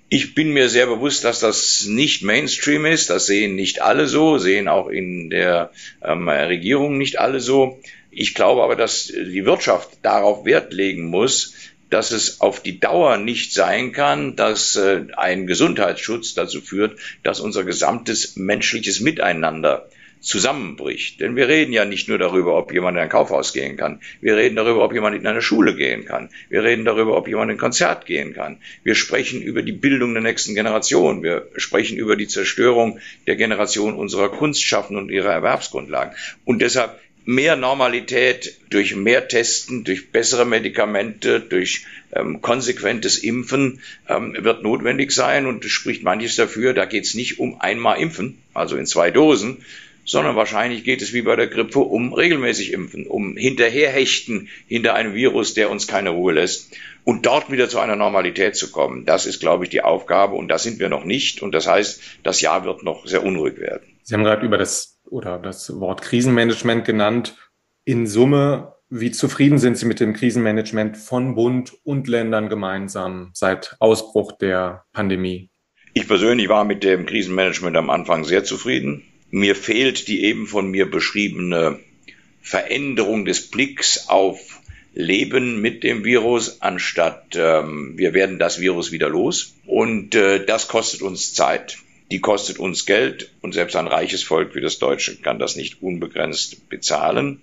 Ich 0.08 0.34
bin 0.34 0.54
mir 0.54 0.70
sehr 0.70 0.86
bewusst, 0.86 1.22
dass 1.24 1.40
das 1.40 1.84
nicht 1.84 2.22
Mainstream 2.22 2.86
ist. 2.86 3.10
Das 3.10 3.26
sehen 3.26 3.54
nicht 3.54 3.82
alle 3.82 4.08
so, 4.08 4.38
sehen 4.38 4.68
auch 4.68 4.88
in 4.88 5.28
der 5.28 5.70
ähm, 6.02 6.30
Regierung 6.30 6.96
nicht 6.96 7.20
alle 7.20 7.40
so. 7.40 7.78
Ich 8.10 8.32
glaube 8.32 8.62
aber, 8.62 8.74
dass 8.74 9.08
die 9.08 9.44
Wirtschaft 9.44 9.98
darauf 10.00 10.46
Wert 10.46 10.72
legen 10.72 11.04
muss, 11.04 11.52
dass 11.90 12.10
es 12.10 12.40
auf 12.40 12.62
die 12.62 12.80
Dauer 12.80 13.18
nicht 13.18 13.52
sein 13.52 13.92
kann, 13.92 14.34
dass 14.34 14.76
äh, 14.76 15.02
ein 15.18 15.46
Gesundheitsschutz 15.46 16.32
dazu 16.32 16.62
führt, 16.62 16.98
dass 17.22 17.38
unser 17.38 17.64
gesamtes 17.64 18.36
menschliches 18.36 19.00
Miteinander 19.00 19.90
zusammenbricht. 20.22 21.20
Denn 21.20 21.36
wir 21.36 21.48
reden 21.48 21.72
ja 21.72 21.84
nicht 21.84 22.08
nur 22.08 22.16
darüber, 22.16 22.56
ob 22.56 22.72
jemand 22.72 22.96
in 22.96 23.02
ein 23.02 23.08
Kaufhaus 23.08 23.52
gehen 23.52 23.76
kann. 23.76 24.00
Wir 24.20 24.36
reden 24.36 24.56
darüber, 24.56 24.84
ob 24.84 24.94
jemand 24.94 25.16
in 25.16 25.26
eine 25.26 25.42
Schule 25.42 25.74
gehen 25.74 26.04
kann. 26.04 26.30
Wir 26.48 26.62
reden 26.62 26.84
darüber, 26.84 27.16
ob 27.16 27.28
jemand 27.28 27.50
in 27.50 27.56
ein 27.56 27.60
Konzert 27.60 28.06
gehen 28.06 28.32
kann. 28.32 28.58
Wir 28.84 28.94
sprechen 28.94 29.42
über 29.42 29.62
die 29.62 29.72
Bildung 29.72 30.14
der 30.14 30.22
nächsten 30.22 30.54
Generation. 30.54 31.22
Wir 31.22 31.48
sprechen 31.56 31.98
über 31.98 32.16
die 32.16 32.28
Zerstörung 32.28 33.00
der 33.26 33.36
Generation 33.36 33.94
unserer 33.94 34.30
Kunstschaffenden 34.30 35.04
und 35.04 35.10
ihrer 35.10 35.32
Erwerbsgrundlagen. 35.32 36.14
Und 36.44 36.62
deshalb 36.62 36.98
mehr 37.24 37.56
Normalität 37.56 38.56
durch 38.70 38.96
mehr 38.96 39.28
Testen, 39.28 39.84
durch 39.84 40.10
bessere 40.10 40.44
Medikamente, 40.44 41.40
durch 41.40 41.84
ähm, 42.12 42.40
konsequentes 42.40 43.18
Impfen 43.18 43.80
ähm, 44.08 44.36
wird 44.38 44.62
notwendig 44.62 45.12
sein 45.12 45.46
und 45.46 45.64
es 45.64 45.70
spricht 45.70 46.02
manches 46.02 46.36
dafür, 46.36 46.74
da 46.74 46.84
geht 46.84 47.04
es 47.04 47.14
nicht 47.14 47.38
um 47.38 47.60
einmal 47.60 48.00
impfen, 48.00 48.38
also 48.54 48.76
in 48.76 48.86
zwei 48.86 49.10
Dosen, 49.10 49.64
sondern 50.04 50.36
wahrscheinlich 50.36 50.84
geht 50.84 51.02
es 51.02 51.12
wie 51.12 51.22
bei 51.22 51.36
der 51.36 51.46
Grippe 51.46 51.80
um 51.80 52.12
regelmäßig 52.12 52.72
impfen, 52.72 53.06
um 53.06 53.36
hinterherhechten 53.36 54.48
hinter 54.66 54.94
einem 54.94 55.14
Virus, 55.14 55.54
der 55.54 55.70
uns 55.70 55.86
keine 55.86 56.10
Ruhe 56.10 56.32
lässt 56.32 56.72
und 57.04 57.26
dort 57.26 57.50
wieder 57.50 57.68
zu 57.68 57.78
einer 57.78 57.96
Normalität 57.96 58.56
zu 58.56 58.70
kommen. 58.70 59.04
Das 59.04 59.26
ist, 59.26 59.40
glaube 59.40 59.64
ich, 59.64 59.70
die 59.70 59.82
Aufgabe 59.82 60.34
und 60.34 60.48
da 60.48 60.58
sind 60.58 60.78
wir 60.78 60.88
noch 60.88 61.04
nicht 61.04 61.42
und 61.42 61.52
das 61.52 61.66
heißt, 61.66 62.00
das 62.22 62.40
Jahr 62.40 62.64
wird 62.64 62.82
noch 62.82 63.06
sehr 63.06 63.24
unruhig 63.24 63.58
werden. 63.58 63.98
Sie 64.02 64.14
haben 64.14 64.24
gerade 64.24 64.44
über 64.44 64.58
das 64.58 65.00
oder 65.08 65.38
das 65.38 65.78
Wort 65.78 66.02
Krisenmanagement 66.02 66.84
genannt. 66.84 67.36
In 67.84 68.06
Summe, 68.06 68.74
wie 68.88 69.10
zufrieden 69.10 69.58
sind 69.58 69.76
Sie 69.76 69.86
mit 69.86 70.00
dem 70.00 70.14
Krisenmanagement 70.14 70.96
von 70.96 71.34
Bund 71.34 71.74
und 71.84 72.08
Ländern 72.08 72.48
gemeinsam 72.48 73.30
seit 73.34 73.76
Ausbruch 73.78 74.32
der 74.32 74.84
Pandemie? 74.92 75.50
Ich 75.94 76.08
persönlich 76.08 76.48
war 76.48 76.64
mit 76.64 76.84
dem 76.84 77.04
Krisenmanagement 77.06 77.76
am 77.76 77.90
Anfang 77.90 78.24
sehr 78.24 78.44
zufrieden. 78.44 79.11
Mir 79.34 79.56
fehlt 79.56 80.08
die 80.08 80.24
eben 80.24 80.46
von 80.46 80.70
mir 80.70 80.90
beschriebene 80.90 81.80
Veränderung 82.42 83.24
des 83.24 83.48
Blicks 83.50 84.08
auf 84.08 84.60
Leben 84.92 85.62
mit 85.62 85.84
dem 85.84 86.04
Virus, 86.04 86.60
anstatt 86.60 87.34
ähm, 87.34 87.94
wir 87.96 88.12
werden 88.12 88.38
das 88.38 88.60
Virus 88.60 88.92
wieder 88.92 89.08
los. 89.08 89.54
Und 89.64 90.14
äh, 90.14 90.44
das 90.44 90.68
kostet 90.68 91.00
uns 91.00 91.32
Zeit. 91.32 91.78
Die 92.10 92.20
kostet 92.20 92.58
uns 92.58 92.84
Geld 92.84 93.30
und 93.40 93.54
selbst 93.54 93.74
ein 93.74 93.86
reiches 93.86 94.22
Volk 94.22 94.54
wie 94.54 94.60
das 94.60 94.78
Deutsche 94.78 95.16
kann 95.16 95.38
das 95.38 95.56
nicht 95.56 95.80
unbegrenzt 95.80 96.68
bezahlen. 96.68 97.40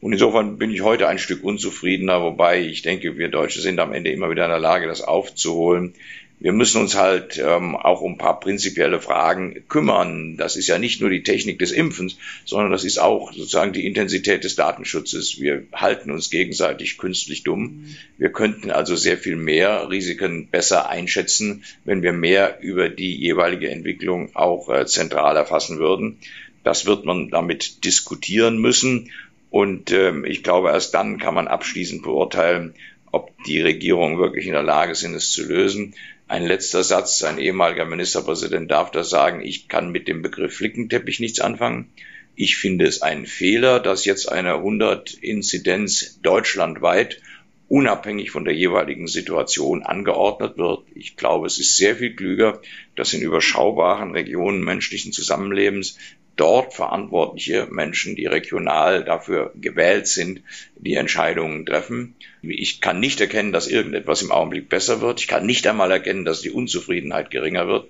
Und 0.00 0.14
insofern 0.14 0.56
bin 0.56 0.70
ich 0.70 0.80
heute 0.80 1.06
ein 1.06 1.18
Stück 1.18 1.44
unzufriedener, 1.44 2.22
wobei 2.22 2.62
ich 2.62 2.80
denke, 2.80 3.18
wir 3.18 3.28
Deutsche 3.28 3.60
sind 3.60 3.78
am 3.78 3.92
Ende 3.92 4.10
immer 4.10 4.30
wieder 4.30 4.46
in 4.46 4.50
der 4.50 4.58
Lage, 4.58 4.86
das 4.86 5.02
aufzuholen 5.02 5.92
wir 6.40 6.52
müssen 6.52 6.80
uns 6.80 6.96
halt 6.96 7.38
ähm, 7.38 7.76
auch 7.76 8.00
um 8.00 8.12
ein 8.12 8.18
paar 8.18 8.40
prinzipielle 8.40 8.98
Fragen 8.98 9.62
kümmern. 9.68 10.38
Das 10.38 10.56
ist 10.56 10.68
ja 10.68 10.78
nicht 10.78 11.02
nur 11.02 11.10
die 11.10 11.22
Technik 11.22 11.58
des 11.58 11.70
Impfens, 11.70 12.16
sondern 12.46 12.72
das 12.72 12.84
ist 12.84 12.98
auch 12.98 13.30
sozusagen 13.32 13.74
die 13.74 13.86
Intensität 13.86 14.42
des 14.42 14.56
Datenschutzes. 14.56 15.38
Wir 15.38 15.64
halten 15.72 16.10
uns 16.10 16.30
gegenseitig 16.30 16.96
künstlich 16.96 17.44
dumm. 17.44 17.84
Wir 18.16 18.32
könnten 18.32 18.70
also 18.70 18.96
sehr 18.96 19.18
viel 19.18 19.36
mehr 19.36 19.90
Risiken 19.90 20.48
besser 20.48 20.88
einschätzen, 20.88 21.62
wenn 21.84 22.02
wir 22.02 22.14
mehr 22.14 22.58
über 22.62 22.88
die 22.88 23.14
jeweilige 23.14 23.68
Entwicklung 23.68 24.34
auch 24.34 24.70
äh, 24.70 24.86
zentral 24.86 25.36
erfassen 25.36 25.78
würden. 25.78 26.16
Das 26.64 26.86
wird 26.86 27.04
man 27.04 27.28
damit 27.28 27.84
diskutieren 27.84 28.58
müssen. 28.58 29.10
Und 29.50 29.90
ähm, 29.90 30.24
ich 30.24 30.42
glaube, 30.42 30.68
erst 30.68 30.94
dann 30.94 31.18
kann 31.18 31.34
man 31.34 31.48
abschließend 31.48 32.02
beurteilen, 32.02 32.74
ob 33.12 33.32
die 33.44 33.60
Regierungen 33.60 34.18
wirklich 34.18 34.46
in 34.46 34.52
der 34.52 34.62
Lage 34.62 34.94
sind, 34.94 35.14
es 35.14 35.32
zu 35.32 35.46
lösen. 35.46 35.94
Ein 36.28 36.46
letzter 36.46 36.84
Satz, 36.84 37.22
ein 37.24 37.38
ehemaliger 37.38 37.84
Ministerpräsident 37.84 38.70
darf 38.70 38.90
das 38.90 39.10
sagen, 39.10 39.40
ich 39.40 39.68
kann 39.68 39.90
mit 39.90 40.06
dem 40.06 40.22
Begriff 40.22 40.54
Flickenteppich 40.54 41.18
nichts 41.20 41.40
anfangen. 41.40 41.90
Ich 42.36 42.56
finde 42.56 42.86
es 42.86 43.02
ein 43.02 43.26
Fehler, 43.26 43.80
dass 43.80 44.04
jetzt 44.04 44.30
eine 44.30 44.54
100-Inzidenz 44.54 46.20
deutschlandweit 46.22 47.20
unabhängig 47.70 48.32
von 48.32 48.44
der 48.44 48.54
jeweiligen 48.54 49.06
Situation 49.06 49.84
angeordnet 49.84 50.58
wird. 50.58 50.84
Ich 50.94 51.16
glaube, 51.16 51.46
es 51.46 51.60
ist 51.60 51.76
sehr 51.76 51.94
viel 51.94 52.16
klüger, 52.16 52.60
dass 52.96 53.12
in 53.12 53.22
überschaubaren 53.22 54.10
Regionen 54.10 54.64
menschlichen 54.64 55.12
Zusammenlebens 55.12 55.96
dort 56.36 56.74
verantwortliche 56.74 57.68
Menschen, 57.70 58.16
die 58.16 58.26
regional 58.26 59.04
dafür 59.04 59.52
gewählt 59.54 60.06
sind, 60.06 60.42
die 60.76 60.94
Entscheidungen 60.94 61.66
treffen. 61.66 62.14
Ich 62.42 62.80
kann 62.80 63.00
nicht 63.00 63.20
erkennen, 63.20 63.52
dass 63.52 63.68
irgendetwas 63.68 64.22
im 64.22 64.32
Augenblick 64.32 64.68
besser 64.68 65.00
wird. 65.00 65.20
Ich 65.20 65.28
kann 65.28 65.44
nicht 65.44 65.66
einmal 65.66 65.90
erkennen, 65.90 66.24
dass 66.24 66.40
die 66.40 66.50
Unzufriedenheit 66.50 67.30
geringer 67.30 67.68
wird. 67.68 67.88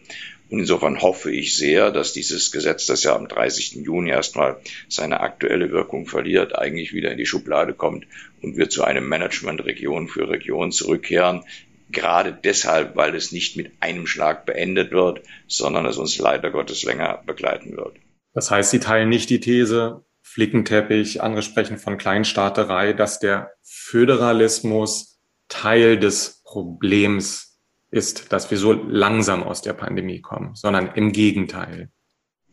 Und 0.51 0.59
insofern 0.59 1.01
hoffe 1.01 1.31
ich 1.31 1.57
sehr, 1.57 1.93
dass 1.93 2.13
dieses 2.13 2.51
Gesetz, 2.51 2.87
das 2.87 3.05
ja 3.05 3.15
am 3.15 3.29
30. 3.29 3.85
Juni 3.85 4.11
erstmal 4.11 4.57
seine 4.89 5.21
aktuelle 5.21 5.71
Wirkung 5.71 6.07
verliert, 6.07 6.59
eigentlich 6.59 6.93
wieder 6.93 7.13
in 7.13 7.19
die 7.19 7.27
Schublade 7.27 7.73
kommt 7.73 8.05
und 8.43 8.57
wir 8.57 8.69
zu 8.69 8.83
einem 8.83 9.09
Management 9.09 9.65
Region 9.65 10.09
für 10.09 10.29
Region 10.29 10.73
zurückkehren. 10.73 11.45
Gerade 11.93 12.33
deshalb, 12.33 12.97
weil 12.97 13.15
es 13.15 13.31
nicht 13.31 13.57
mit 13.57 13.71
einem 13.79 14.09
Schlag 14.09 14.45
beendet 14.45 14.91
wird, 14.91 15.23
sondern 15.47 15.87
es 15.87 15.99
uns 15.99 16.19
leider 16.19 16.51
Gottes 16.51 16.83
länger 16.83 17.23
begleiten 17.25 17.77
wird. 17.77 17.95
Das 18.33 18.51
heißt, 18.51 18.71
Sie 18.71 18.81
teilen 18.81 19.09
nicht 19.09 19.31
die 19.31 19.41
These, 19.41 20.05
Flickenteppich, 20.23 21.23
andere 21.23 21.43
sprechen 21.43 21.79
von 21.79 21.99
Kleinstaaterei, 21.99 22.93
dass 22.93 23.19
der 23.19 23.51
Föderalismus 23.63 25.21
Teil 25.49 25.99
des 25.99 26.43
Problems 26.45 27.59
ist, 27.91 28.33
dass 28.33 28.51
wir 28.51 28.59
so 28.59 28.73
langsam 28.73 29.43
aus 29.43 29.63
der 29.63 29.73
Pandemie 29.73 30.21
kommen, 30.21 30.55
sondern 30.55 30.93
im 30.95 31.11
Gegenteil. 31.13 31.91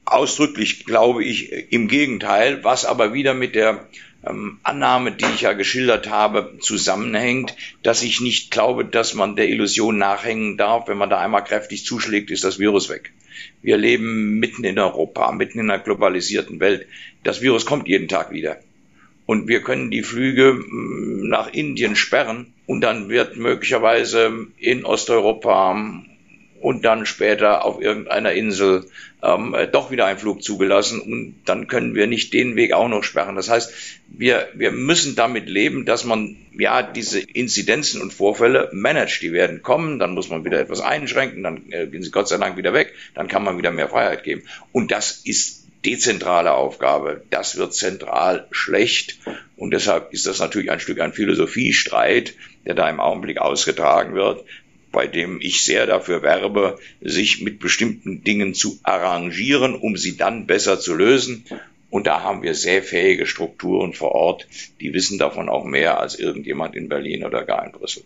Ausdrücklich 0.07 0.85
glaube 0.85 1.23
ich 1.23 1.51
im 1.71 1.87
Gegenteil, 1.87 2.63
was 2.63 2.85
aber 2.85 3.13
wieder 3.13 3.33
mit 3.33 3.55
der 3.55 3.87
ähm, 4.25 4.59
Annahme, 4.63 5.11
die 5.11 5.25
ich 5.25 5.41
ja 5.41 5.53
geschildert 5.53 6.09
habe, 6.09 6.57
zusammenhängt, 6.59 7.55
dass 7.83 8.03
ich 8.03 8.21
nicht 8.21 8.51
glaube, 8.51 8.85
dass 8.85 9.13
man 9.13 9.35
der 9.35 9.49
Illusion 9.49 9.97
nachhängen 9.97 10.57
darf, 10.57 10.87
wenn 10.87 10.97
man 10.97 11.09
da 11.09 11.19
einmal 11.19 11.43
kräftig 11.43 11.85
zuschlägt, 11.85 12.31
ist 12.31 12.43
das 12.43 12.59
Virus 12.59 12.89
weg. 12.89 13.11
Wir 13.61 13.77
leben 13.77 14.39
mitten 14.39 14.63
in 14.63 14.79
Europa, 14.79 15.31
mitten 15.31 15.59
in 15.59 15.69
einer 15.69 15.83
globalisierten 15.83 16.59
Welt. 16.59 16.87
Das 17.23 17.41
Virus 17.41 17.65
kommt 17.65 17.87
jeden 17.87 18.07
Tag 18.07 18.31
wieder. 18.31 18.57
Und 19.25 19.47
wir 19.47 19.61
können 19.61 19.91
die 19.91 20.03
Flüge 20.03 20.53
mm, 20.53 21.27
nach 21.27 21.51
Indien 21.51 21.95
sperren 21.95 22.53
und 22.65 22.81
dann 22.81 23.09
wird 23.09 23.35
möglicherweise 23.35 24.47
in 24.57 24.85
Osteuropa 24.85 25.73
und 26.59 26.85
dann 26.85 27.05
später 27.05 27.65
auf 27.65 27.81
irgendeiner 27.81 28.33
Insel 28.33 28.85
ähm, 29.23 29.55
doch 29.71 29.91
wieder 29.91 30.05
ein 30.05 30.17
Flug 30.17 30.43
zugelassen 30.43 31.01
und 31.01 31.35
dann 31.45 31.67
können 31.67 31.95
wir 31.95 32.07
nicht 32.07 32.33
den 32.33 32.55
Weg 32.55 32.73
auch 32.73 32.87
noch 32.87 33.03
sperren. 33.03 33.35
Das 33.35 33.49
heißt, 33.49 33.73
wir, 34.07 34.47
wir 34.53 34.71
müssen 34.71 35.15
damit 35.15 35.49
leben, 35.49 35.85
dass 35.85 36.03
man 36.03 36.35
ja 36.57 36.83
diese 36.83 37.19
Inzidenzen 37.19 38.01
und 38.01 38.13
Vorfälle 38.13 38.69
managt. 38.73 39.21
Die 39.21 39.33
werden 39.33 39.61
kommen, 39.61 39.99
dann 39.99 40.13
muss 40.13 40.29
man 40.29 40.45
wieder 40.45 40.59
etwas 40.59 40.81
einschränken, 40.81 41.43
dann 41.43 41.71
äh, 41.71 41.87
gehen 41.87 42.03
sie 42.03 42.11
Gott 42.11 42.27
sei 42.27 42.37
Dank 42.37 42.57
wieder 42.57 42.73
weg, 42.73 42.93
dann 43.13 43.27
kann 43.27 43.43
man 43.43 43.57
wieder 43.57 43.71
mehr 43.71 43.89
Freiheit 43.89 44.23
geben. 44.23 44.43
Und 44.71 44.91
das 44.91 45.21
ist 45.23 45.67
dezentrale 45.85 46.53
Aufgabe. 46.53 47.23
Das 47.29 47.57
wird 47.57 47.73
zentral 47.73 48.47
schlecht 48.51 49.19
und 49.55 49.71
deshalb 49.71 50.11
ist 50.11 50.25
das 50.25 50.39
natürlich 50.39 50.71
ein 50.71 50.79
Stück 50.79 50.99
ein 50.99 51.13
Philosophiestreit, 51.13 52.33
der 52.65 52.73
da 52.73 52.89
im 52.89 52.99
Augenblick 52.99 53.37
ausgetragen 53.37 54.15
wird 54.15 54.43
bei 54.97 55.05
dem 55.05 55.37
ich 55.41 55.63
sehr 55.63 55.85
dafür 55.85 56.23
werbe, 56.23 56.79
sich 57.01 57.43
mit 57.43 57.59
bestimmten 57.59 58.23
Dingen 58.23 58.55
zu 58.55 58.79
arrangieren, 58.81 59.75
um 59.75 59.95
sie 59.95 60.17
dann 60.17 60.47
besser 60.47 60.79
zu 60.79 60.95
lösen. 60.95 61.45
Und 61.91 62.07
da 62.07 62.23
haben 62.23 62.41
wir 62.41 62.55
sehr 62.55 62.81
fähige 62.81 63.27
Strukturen 63.27 63.93
vor 63.93 64.13
Ort, 64.13 64.47
die 64.81 64.95
wissen 64.95 65.19
davon 65.19 65.49
auch 65.49 65.65
mehr 65.65 65.99
als 65.99 66.17
irgendjemand 66.17 66.75
in 66.75 66.89
Berlin 66.89 67.23
oder 67.23 67.45
gar 67.45 67.63
in 67.63 67.73
Brüssel. 67.73 68.01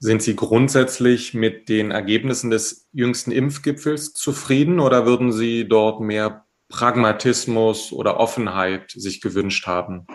Sind 0.00 0.22
Sie 0.22 0.36
grundsätzlich 0.36 1.32
mit 1.32 1.70
den 1.70 1.90
Ergebnissen 1.90 2.50
des 2.50 2.90
jüngsten 2.92 3.32
Impfgipfels 3.32 4.12
zufrieden 4.12 4.80
oder 4.80 5.06
würden 5.06 5.32
Sie 5.32 5.66
dort 5.66 6.02
mehr 6.02 6.44
Pragmatismus 6.68 7.90
oder 7.90 8.20
Offenheit 8.20 8.90
sich 8.90 9.22
gewünscht 9.22 9.66
haben? 9.66 10.06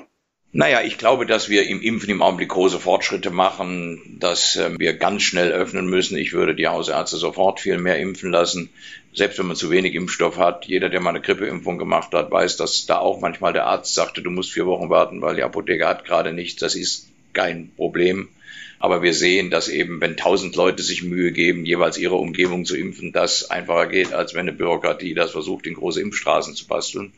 Naja, 0.51 0.81
ich 0.81 0.97
glaube, 0.97 1.27
dass 1.27 1.47
wir 1.49 1.67
im 1.67 1.79
Impfen 1.79 2.09
im 2.09 2.23
Augenblick 2.23 2.49
große 2.49 2.79
Fortschritte 2.79 3.29
machen, 3.29 4.17
dass 4.19 4.55
äh, 4.55 4.71
wir 4.79 4.93
ganz 4.93 5.21
schnell 5.21 5.51
öffnen 5.51 5.87
müssen. 5.87 6.17
Ich 6.17 6.33
würde 6.33 6.55
die 6.55 6.67
Hausärzte 6.67 7.17
sofort 7.17 7.59
viel 7.59 7.77
mehr 7.77 7.99
impfen 7.99 8.31
lassen. 8.31 8.69
Selbst 9.13 9.37
wenn 9.37 9.45
man 9.45 9.55
zu 9.55 9.69
wenig 9.69 9.93
Impfstoff 9.93 10.37
hat, 10.37 10.65
jeder, 10.65 10.89
der 10.89 11.01
mal 11.01 11.11
eine 11.11 11.21
Grippeimpfung 11.21 11.77
gemacht 11.77 12.13
hat, 12.13 12.31
weiß, 12.31 12.57
dass 12.57 12.87
da 12.87 12.97
auch 12.97 13.21
manchmal 13.21 13.53
der 13.53 13.67
Arzt 13.67 13.93
sagte, 13.93 14.23
du 14.23 14.31
musst 14.31 14.51
vier 14.51 14.65
Wochen 14.65 14.89
warten, 14.89 15.21
weil 15.21 15.35
die 15.35 15.43
Apotheke 15.43 15.87
hat 15.87 16.03
gerade 16.05 16.33
nichts. 16.33 16.59
Das 16.59 16.73
ist 16.73 17.09
kein 17.33 17.71
Problem. 17.75 18.29
Aber 18.79 19.03
wir 19.03 19.13
sehen, 19.13 19.51
dass 19.51 19.67
eben, 19.67 20.01
wenn 20.01 20.17
tausend 20.17 20.55
Leute 20.55 20.81
sich 20.81 21.03
Mühe 21.03 21.31
geben, 21.31 21.65
jeweils 21.65 21.99
ihre 21.99 22.15
Umgebung 22.15 22.65
zu 22.65 22.75
impfen, 22.75 23.11
das 23.11 23.51
einfacher 23.51 23.85
geht, 23.85 24.13
als 24.13 24.33
wenn 24.33 24.41
eine 24.41 24.53
Bürokratie 24.53 25.13
das 25.13 25.31
versucht, 25.31 25.67
in 25.67 25.75
große 25.75 26.01
Impfstraßen 26.01 26.55
zu 26.55 26.65
basteln. 26.65 27.13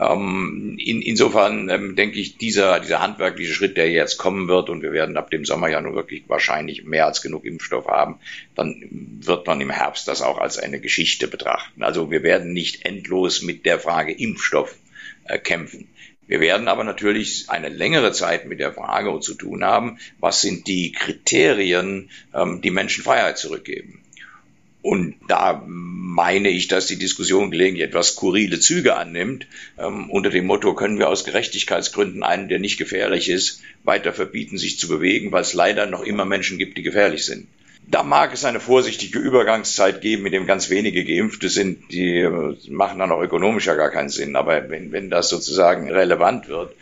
Ähm, 0.00 0.78
in, 0.78 1.02
insofern 1.02 1.68
ähm, 1.68 1.94
denke 1.94 2.18
ich, 2.18 2.38
dieser, 2.38 2.80
dieser 2.80 3.02
handwerkliche 3.02 3.52
Schritt, 3.52 3.76
der 3.76 3.90
jetzt 3.90 4.16
kommen 4.16 4.48
wird, 4.48 4.70
und 4.70 4.82
wir 4.82 4.92
werden 4.92 5.18
ab 5.18 5.30
dem 5.30 5.44
Sommer 5.44 5.68
ja 5.68 5.80
nun 5.80 5.94
wirklich 5.94 6.24
wahrscheinlich 6.26 6.84
mehr 6.84 7.04
als 7.04 7.20
genug 7.20 7.44
Impfstoff 7.44 7.86
haben, 7.86 8.18
dann 8.54 9.18
wird 9.20 9.46
man 9.46 9.60
im 9.60 9.70
Herbst 9.70 10.08
das 10.08 10.22
auch 10.22 10.38
als 10.38 10.58
eine 10.58 10.80
Geschichte 10.80 11.28
betrachten. 11.28 11.82
Also 11.82 12.10
wir 12.10 12.22
werden 12.22 12.54
nicht 12.54 12.86
endlos 12.86 13.42
mit 13.42 13.66
der 13.66 13.78
Frage 13.78 14.12
Impfstoff 14.12 14.74
äh, 15.24 15.38
kämpfen. 15.38 15.88
Wir 16.26 16.40
werden 16.40 16.68
aber 16.68 16.84
natürlich 16.84 17.50
eine 17.50 17.68
längere 17.68 18.12
Zeit 18.12 18.46
mit 18.46 18.60
der 18.60 18.72
Frage 18.72 19.18
zu 19.20 19.34
tun 19.34 19.64
haben, 19.64 19.98
was 20.18 20.40
sind 20.40 20.66
die 20.66 20.92
Kriterien, 20.92 22.08
ähm, 22.32 22.62
die 22.62 22.70
Menschen 22.70 23.04
Freiheit 23.04 23.36
zurückgeben. 23.36 24.00
Und 24.82 25.16
da 25.28 25.62
meine 25.66 26.48
ich, 26.48 26.68
dass 26.68 26.86
die 26.86 26.98
Diskussion 26.98 27.50
gelegentlich 27.50 27.86
etwas 27.86 28.08
skurrile 28.08 28.60
Züge 28.60 28.96
annimmt. 28.96 29.46
Ähm, 29.78 30.10
unter 30.10 30.30
dem 30.30 30.46
Motto 30.46 30.74
können 30.74 30.98
wir 30.98 31.08
aus 31.08 31.24
Gerechtigkeitsgründen 31.24 32.22
einen, 32.22 32.48
der 32.48 32.58
nicht 32.58 32.78
gefährlich 32.78 33.28
ist, 33.28 33.60
weiter 33.84 34.12
verbieten, 34.12 34.56
sich 34.56 34.78
zu 34.78 34.88
bewegen, 34.88 35.32
weil 35.32 35.42
es 35.42 35.52
leider 35.52 35.86
noch 35.86 36.02
immer 36.02 36.24
Menschen 36.24 36.58
gibt, 36.58 36.78
die 36.78 36.82
gefährlich 36.82 37.26
sind. 37.26 37.46
Da 37.88 38.02
mag 38.02 38.32
es 38.32 38.44
eine 38.44 38.60
vorsichtige 38.60 39.18
Übergangszeit 39.18 40.00
geben, 40.00 40.22
mit 40.22 40.32
dem 40.32 40.46
ganz 40.46 40.70
wenige 40.70 41.04
Geimpfte 41.04 41.48
sind, 41.48 41.92
die 41.92 42.18
äh, 42.18 42.56
machen 42.68 43.00
dann 43.00 43.12
auch 43.12 43.20
ökonomisch 43.20 43.66
ja 43.66 43.74
gar 43.74 43.90
keinen 43.90 44.10
Sinn. 44.10 44.36
Aber 44.36 44.70
wenn, 44.70 44.92
wenn 44.92 45.10
das 45.10 45.28
sozusagen 45.28 45.90
relevant 45.90 46.48
wird, 46.48 46.74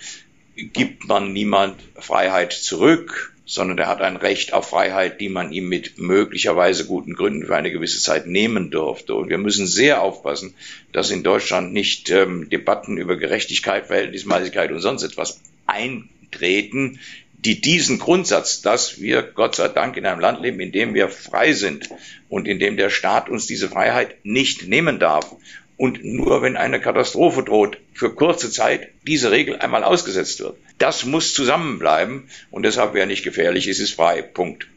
gibt 0.54 1.08
man 1.08 1.32
niemand 1.32 1.76
Freiheit 1.96 2.52
zurück, 2.52 3.32
sondern 3.48 3.78
er 3.78 3.88
hat 3.88 4.02
ein 4.02 4.16
Recht 4.16 4.52
auf 4.52 4.68
Freiheit, 4.68 5.22
die 5.22 5.30
man 5.30 5.52
ihm 5.52 5.70
mit 5.70 5.98
möglicherweise 5.98 6.84
guten 6.84 7.14
Gründen 7.14 7.46
für 7.46 7.56
eine 7.56 7.70
gewisse 7.70 7.98
Zeit 7.98 8.26
nehmen 8.26 8.70
durfte. 8.70 9.14
Und 9.14 9.30
wir 9.30 9.38
müssen 9.38 9.66
sehr 9.66 10.02
aufpassen, 10.02 10.52
dass 10.92 11.10
in 11.10 11.22
Deutschland 11.22 11.72
nicht 11.72 12.10
ähm, 12.10 12.50
Debatten 12.50 12.98
über 12.98 13.16
Gerechtigkeit, 13.16 13.86
Verhältnismäßigkeit 13.86 14.70
und 14.70 14.80
sonst 14.80 15.02
etwas 15.02 15.40
eintreten, 15.66 17.00
die 17.38 17.58
diesen 17.62 17.98
Grundsatz, 17.98 18.60
dass 18.60 19.00
wir 19.00 19.22
Gott 19.22 19.56
sei 19.56 19.68
Dank 19.68 19.96
in 19.96 20.04
einem 20.04 20.20
Land 20.20 20.42
leben, 20.42 20.60
in 20.60 20.72
dem 20.72 20.92
wir 20.92 21.08
frei 21.08 21.54
sind 21.54 21.88
und 22.28 22.46
in 22.46 22.58
dem 22.58 22.76
der 22.76 22.90
Staat 22.90 23.30
uns 23.30 23.46
diese 23.46 23.70
Freiheit 23.70 24.16
nicht 24.24 24.68
nehmen 24.68 24.98
darf 24.98 25.34
und 25.78 26.04
nur 26.04 26.42
wenn 26.42 26.58
eine 26.58 26.80
Katastrophe 26.80 27.44
droht, 27.44 27.78
für 27.94 28.14
kurze 28.14 28.50
Zeit 28.50 28.88
diese 29.06 29.30
Regel 29.30 29.56
einmal 29.56 29.84
ausgesetzt 29.84 30.40
wird. 30.40 30.56
Das 30.78 31.04
muss 31.04 31.34
zusammenbleiben 31.34 32.28
und 32.52 32.62
deshalb 32.62 32.94
wäre 32.94 33.08
nicht 33.08 33.24
gefährlich, 33.24 33.66
es 33.66 33.80
ist 33.80 33.94
frei. 33.94 34.22
Punkt. 34.22 34.68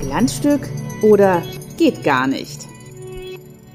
Glanzstück 0.00 0.68
oder 1.02 1.42
geht 1.76 2.04
gar 2.04 2.28
nicht? 2.28 2.68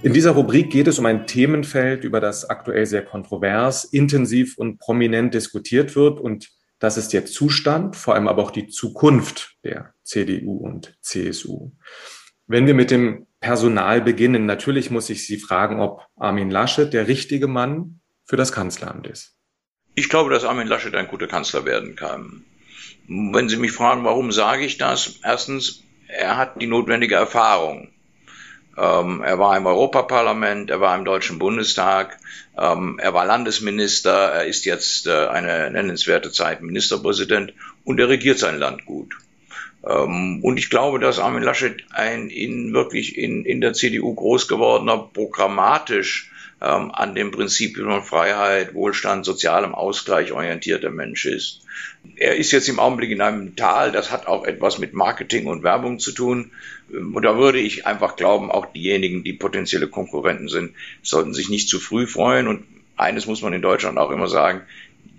In 0.03 0.13
dieser 0.13 0.31
Rubrik 0.31 0.69
geht 0.69 0.87
es 0.87 0.99
um 0.99 1.05
ein 1.05 1.27
Themenfeld, 1.27 2.05
über 2.05 2.21
das 2.21 2.49
aktuell 2.49 2.85
sehr 2.85 3.03
kontrovers, 3.03 3.83
intensiv 3.83 4.57
und 4.57 4.77
prominent 4.79 5.33
diskutiert 5.33 5.97
wird. 5.97 6.19
Und 6.19 6.49
das 6.79 6.97
ist 6.97 7.11
der 7.11 7.25
Zustand, 7.25 7.97
vor 7.97 8.15
allem 8.15 8.29
aber 8.29 8.41
auch 8.43 8.51
die 8.51 8.67
Zukunft 8.67 9.57
der 9.65 9.93
CDU 10.03 10.55
und 10.55 10.95
CSU. 11.01 11.71
Wenn 12.45 12.67
wir 12.67 12.73
mit 12.73 12.91
dem 12.91 13.27
Personal 13.39 14.01
beginnen. 14.01 14.45
Natürlich 14.45 14.89
muss 14.89 15.09
ich 15.09 15.25
Sie 15.25 15.37
fragen, 15.37 15.79
ob 15.79 16.05
Armin 16.15 16.49
Laschet 16.49 16.91
der 16.91 17.07
richtige 17.07 17.47
Mann 17.47 17.99
für 18.27 18.35
das 18.35 18.51
Kanzleramt 18.51 19.07
ist. 19.07 19.33
Ich 19.95 20.09
glaube, 20.09 20.29
dass 20.29 20.43
Armin 20.43 20.67
Laschet 20.67 20.93
ein 20.95 21.07
guter 21.07 21.27
Kanzler 21.27 21.65
werden 21.65 21.95
kann. 21.95 22.43
Wenn 23.07 23.49
Sie 23.49 23.57
mich 23.57 23.71
fragen, 23.71 24.03
warum 24.03 24.31
sage 24.31 24.65
ich 24.65 24.77
das? 24.77 25.19
Erstens, 25.23 25.83
er 26.07 26.37
hat 26.37 26.61
die 26.61 26.67
notwendige 26.67 27.15
Erfahrung. 27.15 27.89
Ähm, 28.77 29.23
er 29.23 29.39
war 29.39 29.57
im 29.57 29.65
Europaparlament, 29.65 30.69
er 30.69 30.81
war 30.81 30.95
im 30.95 31.05
Deutschen 31.05 31.39
Bundestag, 31.39 32.19
ähm, 32.57 32.99
er 33.01 33.13
war 33.13 33.25
Landesminister, 33.25 34.11
er 34.11 34.45
ist 34.45 34.65
jetzt 34.65 35.07
äh, 35.07 35.27
eine 35.27 35.71
nennenswerte 35.71 36.31
Zeit 36.31 36.61
Ministerpräsident 36.61 37.53
und 37.85 37.99
er 37.99 38.09
regiert 38.09 38.37
sein 38.37 38.59
Land 38.59 38.85
gut. 38.85 39.15
Ähm, 39.83 40.43
und 40.43 40.57
ich 40.57 40.69
glaube, 40.69 40.99
dass 40.99 41.17
Armin 41.17 41.43
Laschet 41.43 41.83
ein 41.91 42.29
in 42.29 42.73
wirklich 42.73 43.17
in, 43.17 43.45
in 43.45 43.61
der 43.61 43.73
CDU 43.73 44.13
groß 44.13 44.47
gewordener, 44.47 45.09
programmatisch 45.11 46.29
ähm, 46.61 46.91
an 46.91 47.13
dem 47.13 47.31
Prinzipien 47.31 47.85
von 47.85 48.03
Freiheit, 48.03 48.73
Wohlstand, 48.73 49.25
sozialem 49.25 49.75
Ausgleich 49.75 50.31
orientierter 50.31 50.89
Mensch 50.89 51.25
ist. 51.25 51.61
Er 52.15 52.35
ist 52.35 52.51
jetzt 52.51 52.69
im 52.69 52.79
Augenblick 52.79 53.11
in 53.11 53.21
einem 53.21 53.55
Tal, 53.55 53.91
das 53.91 54.11
hat 54.11 54.27
auch 54.27 54.43
etwas 54.45 54.79
mit 54.79 54.93
Marketing 54.93 55.45
und 55.45 55.63
Werbung 55.63 55.99
zu 55.99 56.11
tun. 56.11 56.51
Ähm, 56.91 57.15
und 57.15 57.23
da 57.23 57.37
würde 57.37 57.59
ich 57.59 57.85
einfach 57.85 58.15
glauben, 58.15 58.51
auch 58.51 58.65
diejenigen, 58.73 59.23
die 59.23 59.33
potenzielle 59.33 59.87
Konkurrenten 59.87 60.47
sind, 60.47 60.73
sollten 61.03 61.33
sich 61.33 61.49
nicht 61.49 61.69
zu 61.69 61.79
früh 61.79 62.07
freuen. 62.07 62.47
Und 62.47 62.65
eines 62.95 63.27
muss 63.27 63.41
man 63.41 63.53
in 63.53 63.61
Deutschland 63.61 63.97
auch 63.97 64.11
immer 64.11 64.27
sagen, 64.27 64.61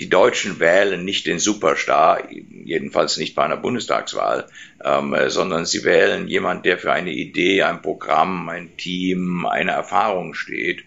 die 0.01 0.09
Deutschen 0.09 0.61
wählen 0.61 1.05
nicht 1.05 1.27
den 1.27 1.41
Superstar, 1.41 2.29
jedenfalls 2.31 3.17
nicht 3.17 3.35
bei 3.35 3.45
einer 3.45 3.57
Bundestagswahl, 3.57 4.47
ähm, 4.85 5.15
sondern 5.27 5.67
sie 5.67 5.83
wählen 5.83 6.29
jemand, 6.29 6.65
der 6.67 6.79
für 6.79 6.93
eine 6.93 7.11
Idee, 7.11 7.63
ein 7.63 7.83
Programm, 7.83 8.49
ein 8.49 8.77
Team, 8.77 9.45
eine 9.45 9.73
Erfahrung 9.73 10.35
steht. 10.35 10.85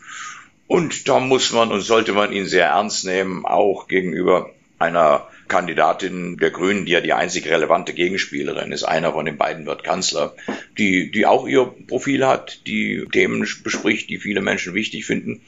Und 0.71 1.09
da 1.09 1.19
muss 1.19 1.51
man 1.51 1.69
und 1.69 1.81
sollte 1.81 2.13
man 2.13 2.31
ihn 2.31 2.45
sehr 2.45 2.67
ernst 2.67 3.05
nehmen, 3.05 3.45
auch 3.45 3.89
gegenüber 3.89 4.51
einer 4.79 5.27
Kandidatin 5.49 6.37
der 6.37 6.49
Grünen, 6.49 6.85
die 6.85 6.93
ja 6.93 7.01
die 7.01 7.11
einzig 7.11 7.45
relevante 7.49 7.91
Gegenspielerin 7.91 8.71
ist. 8.71 8.85
Einer 8.85 9.11
von 9.11 9.25
den 9.25 9.35
beiden 9.35 9.65
wird 9.65 9.83
Kanzler, 9.83 10.33
die, 10.77 11.11
die 11.11 11.25
auch 11.25 11.45
ihr 11.45 11.65
Profil 11.87 12.25
hat, 12.25 12.65
die 12.67 13.05
Themen 13.11 13.45
bespricht, 13.65 14.09
die 14.09 14.17
viele 14.17 14.39
Menschen 14.39 14.73
wichtig 14.73 15.05
finden. 15.05 15.41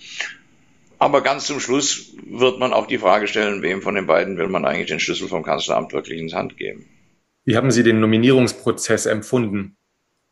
Aber 1.00 1.22
ganz 1.22 1.46
zum 1.46 1.62
Schluss 1.62 2.18
wird 2.30 2.60
man 2.60 2.74
auch 2.74 2.88
die 2.88 2.98
Frage 2.98 3.30
stellen, 3.30 3.62
wem 3.62 3.82
von 3.82 3.96
den 3.96 4.08
beiden 4.08 4.38
will 4.38 4.50
man 4.50 4.66
eigentlich 4.66 4.90
den 4.90 5.00
Schlüssel 5.00 5.30
vom 5.30 5.44
Kanzleramt 5.44 5.94
wirklich 5.94 6.20
ins 6.20 6.34
Hand 6.34 6.58
geben. 6.58 6.86
Wie 7.46 7.56
haben 7.56 7.72
Sie 7.72 7.84
den 7.84 8.02
Nominierungsprozess 8.02 9.06
empfunden? 9.06 9.78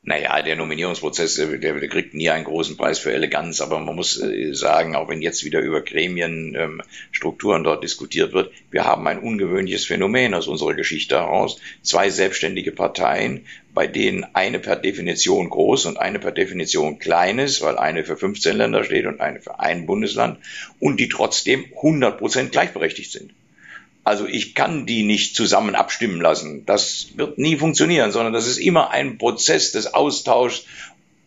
Naja, 0.03 0.41
der 0.41 0.55
Nominierungsprozess, 0.55 1.35
der, 1.35 1.59
der, 1.59 1.87
kriegt 1.87 2.15
nie 2.15 2.31
einen 2.31 2.45
großen 2.45 2.75
Preis 2.75 2.97
für 2.97 3.13
Eleganz, 3.13 3.61
aber 3.61 3.77
man 3.77 3.95
muss 3.95 4.19
äh, 4.19 4.51
sagen, 4.51 4.95
auch 4.95 5.07
wenn 5.09 5.21
jetzt 5.21 5.45
wieder 5.45 5.59
über 5.59 5.81
Gremienstrukturen 5.81 7.59
ähm, 7.59 7.63
dort 7.63 7.83
diskutiert 7.83 8.33
wird, 8.33 8.51
wir 8.71 8.83
haben 8.83 9.07
ein 9.07 9.19
ungewöhnliches 9.19 9.85
Phänomen 9.85 10.33
aus 10.33 10.47
unserer 10.47 10.73
Geschichte 10.73 11.17
heraus. 11.17 11.61
Zwei 11.83 12.09
selbstständige 12.09 12.71
Parteien, 12.71 13.45
bei 13.75 13.85
denen 13.85 14.25
eine 14.33 14.57
per 14.57 14.75
Definition 14.75 15.51
groß 15.51 15.85
und 15.85 15.97
eine 15.97 16.17
per 16.17 16.31
Definition 16.31 16.97
klein 16.97 17.37
ist, 17.37 17.61
weil 17.61 17.77
eine 17.77 18.03
für 18.03 18.17
15 18.17 18.57
Länder 18.57 18.83
steht 18.83 19.05
und 19.05 19.21
eine 19.21 19.39
für 19.39 19.59
ein 19.59 19.85
Bundesland 19.85 20.39
und 20.79 20.99
die 20.99 21.09
trotzdem 21.09 21.65
100 21.75 22.17
Prozent 22.17 22.51
gleichberechtigt 22.51 23.11
sind. 23.11 23.35
Also 24.03 24.25
ich 24.25 24.55
kann 24.55 24.85
die 24.85 25.03
nicht 25.03 25.35
zusammen 25.35 25.75
abstimmen 25.75 26.21
lassen. 26.21 26.65
Das 26.65 27.09
wird 27.15 27.37
nie 27.37 27.57
funktionieren, 27.57 28.11
sondern 28.11 28.33
das 28.33 28.47
ist 28.47 28.57
immer 28.57 28.89
ein 28.89 29.17
Prozess 29.17 29.71
des 29.71 29.93
Austauschs. 29.93 30.65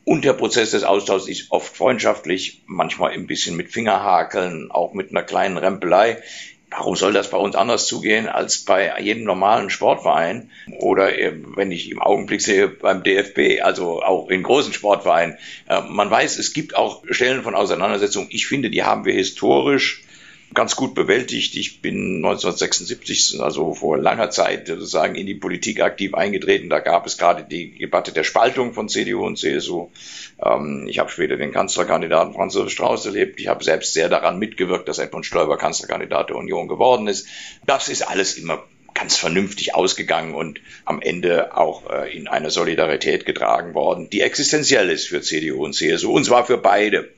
Und 0.04 0.24
der 0.24 0.34
Prozess 0.34 0.72
des 0.72 0.84
Austauschs 0.84 1.28
ist 1.28 1.50
oft 1.50 1.74
freundschaftlich, 1.74 2.62
manchmal 2.66 3.12
ein 3.12 3.26
bisschen 3.26 3.56
mit 3.56 3.70
Fingerhakeln, 3.70 4.70
auch 4.70 4.92
mit 4.92 5.10
einer 5.10 5.22
kleinen 5.22 5.56
Rempelei. 5.56 6.18
Warum 6.76 6.96
soll 6.96 7.12
das 7.12 7.30
bei 7.30 7.38
uns 7.38 7.54
anders 7.54 7.86
zugehen 7.86 8.28
als 8.28 8.64
bei 8.64 9.00
jedem 9.00 9.22
normalen 9.22 9.70
Sportverein 9.70 10.50
oder 10.80 11.06
wenn 11.56 11.70
ich 11.70 11.90
im 11.90 12.02
Augenblick 12.02 12.42
sehe 12.42 12.66
beim 12.66 13.04
DFB, 13.04 13.62
also 13.62 14.02
auch 14.02 14.28
in 14.28 14.42
großen 14.42 14.72
Sportvereinen. 14.72 15.38
Äh, 15.68 15.82
man 15.82 16.10
weiß, 16.10 16.36
es 16.38 16.52
gibt 16.52 16.74
auch 16.74 17.04
Stellen 17.08 17.44
von 17.44 17.54
Auseinandersetzung. 17.54 18.26
Ich 18.30 18.48
finde, 18.48 18.70
die 18.70 18.82
haben 18.82 19.04
wir 19.04 19.14
historisch 19.14 20.02
ganz 20.54 20.76
gut 20.76 20.94
bewältigt. 20.94 21.56
Ich 21.56 21.82
bin 21.82 22.16
1976, 22.16 23.40
also 23.40 23.74
vor 23.74 23.98
langer 23.98 24.30
Zeit 24.30 24.68
sozusagen 24.68 25.16
in 25.16 25.26
die 25.26 25.34
Politik 25.34 25.80
aktiv 25.80 26.14
eingetreten. 26.14 26.70
Da 26.70 26.78
gab 26.78 27.06
es 27.06 27.18
gerade 27.18 27.44
die 27.44 27.76
Debatte 27.78 28.12
der 28.12 28.24
Spaltung 28.24 28.72
von 28.72 28.88
CDU 28.88 29.26
und 29.26 29.38
CSU. 29.38 29.90
Ähm, 30.42 30.86
ich 30.88 30.98
habe 30.98 31.10
später 31.10 31.36
den 31.36 31.52
Kanzlerkandidaten 31.52 32.34
Franz 32.34 32.54
Josef 32.54 32.72
Strauß 32.72 33.06
erlebt. 33.06 33.40
Ich 33.40 33.48
habe 33.48 33.64
selbst 33.64 33.92
sehr 33.92 34.08
daran 34.08 34.38
mitgewirkt, 34.38 34.88
dass 34.88 34.98
Edmund 34.98 35.26
Stoiber 35.26 35.58
Kanzlerkandidat 35.58 36.30
der 36.30 36.36
Union 36.36 36.68
geworden 36.68 37.08
ist. 37.08 37.26
Das 37.66 37.88
ist 37.88 38.02
alles 38.02 38.38
immer 38.38 38.62
ganz 38.94 39.16
vernünftig 39.16 39.74
ausgegangen 39.74 40.34
und 40.34 40.60
am 40.84 41.02
Ende 41.02 41.56
auch 41.56 41.90
äh, 41.90 42.16
in 42.16 42.28
eine 42.28 42.50
Solidarität 42.50 43.26
getragen 43.26 43.74
worden, 43.74 44.08
die 44.08 44.20
existenziell 44.20 44.88
ist 44.88 45.08
für 45.08 45.20
CDU 45.20 45.64
und 45.64 45.74
CSU, 45.74 46.12
und 46.12 46.24
zwar 46.24 46.46
für 46.46 46.58
beide. 46.58 47.10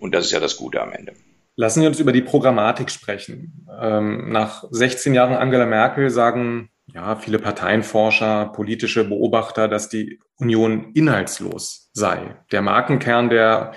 Und 0.00 0.12
das 0.12 0.26
ist 0.26 0.32
ja 0.32 0.40
das 0.40 0.56
Gute 0.56 0.82
am 0.82 0.92
Ende. 0.92 1.14
Lassen 1.56 1.80
Sie 1.80 1.86
uns 1.86 2.00
über 2.00 2.12
die 2.12 2.22
Programmatik 2.22 2.90
sprechen. 2.90 3.66
Ähm, 3.80 4.30
nach 4.30 4.64
16 4.70 5.14
Jahren 5.14 5.34
Angela 5.34 5.66
Merkel 5.66 6.10
sagen 6.10 6.70
ja 6.94 7.16
viele 7.16 7.38
Parteienforscher, 7.38 8.46
politische 8.46 9.04
Beobachter, 9.04 9.68
dass 9.68 9.88
die 9.88 10.20
Union 10.36 10.92
inhaltslos 10.94 11.90
sei. 11.92 12.36
Der 12.50 12.62
Markenkern 12.62 13.28
der 13.28 13.72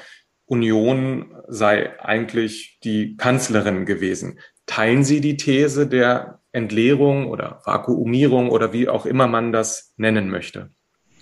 Union 0.45 1.35
sei 1.47 1.99
eigentlich 1.99 2.79
die 2.83 3.15
Kanzlerin 3.17 3.85
gewesen. 3.85 4.39
Teilen 4.65 5.03
Sie 5.03 5.21
die 5.21 5.37
These 5.37 5.87
der 5.87 6.41
Entleerung 6.51 7.27
oder 7.29 7.61
Vakuumierung 7.65 8.49
oder 8.49 8.73
wie 8.73 8.87
auch 8.87 9.05
immer 9.05 9.27
man 9.27 9.51
das 9.51 9.93
nennen 9.97 10.29
möchte? 10.29 10.71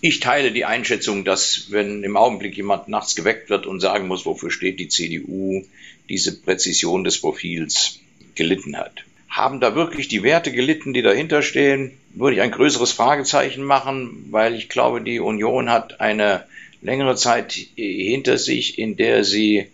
Ich 0.03 0.19
teile 0.19 0.51
die 0.51 0.65
Einschätzung, 0.65 1.23
dass 1.25 1.67
wenn 1.69 2.03
im 2.03 2.17
Augenblick 2.17 2.57
jemand 2.57 2.87
nachts 2.87 3.15
geweckt 3.15 3.51
wird 3.51 3.67
und 3.67 3.79
sagen 3.79 4.07
muss, 4.07 4.25
wofür 4.25 4.49
steht 4.49 4.79
die 4.79 4.89
CDU, 4.89 5.63
diese 6.09 6.41
Präzision 6.41 7.03
des 7.03 7.21
Profils 7.21 7.99
gelitten 8.33 8.77
hat. 8.77 9.03
Haben 9.29 9.59
da 9.59 9.75
wirklich 9.75 10.07
die 10.07 10.23
Werte 10.23 10.51
gelitten, 10.51 10.93
die 10.93 11.03
dahinter 11.03 11.43
stehen? 11.43 11.91
Würde 12.15 12.35
ich 12.35 12.41
ein 12.41 12.51
größeres 12.51 12.91
Fragezeichen 12.91 13.63
machen, 13.63 14.27
weil 14.31 14.55
ich 14.55 14.69
glaube, 14.69 15.01
die 15.01 15.19
Union 15.19 15.69
hat 15.69 16.01
eine 16.01 16.45
längere 16.81 17.15
Zeit 17.15 17.53
hinter 17.53 18.39
sich, 18.39 18.79
in 18.79 18.97
der 18.97 19.23
sie 19.23 19.67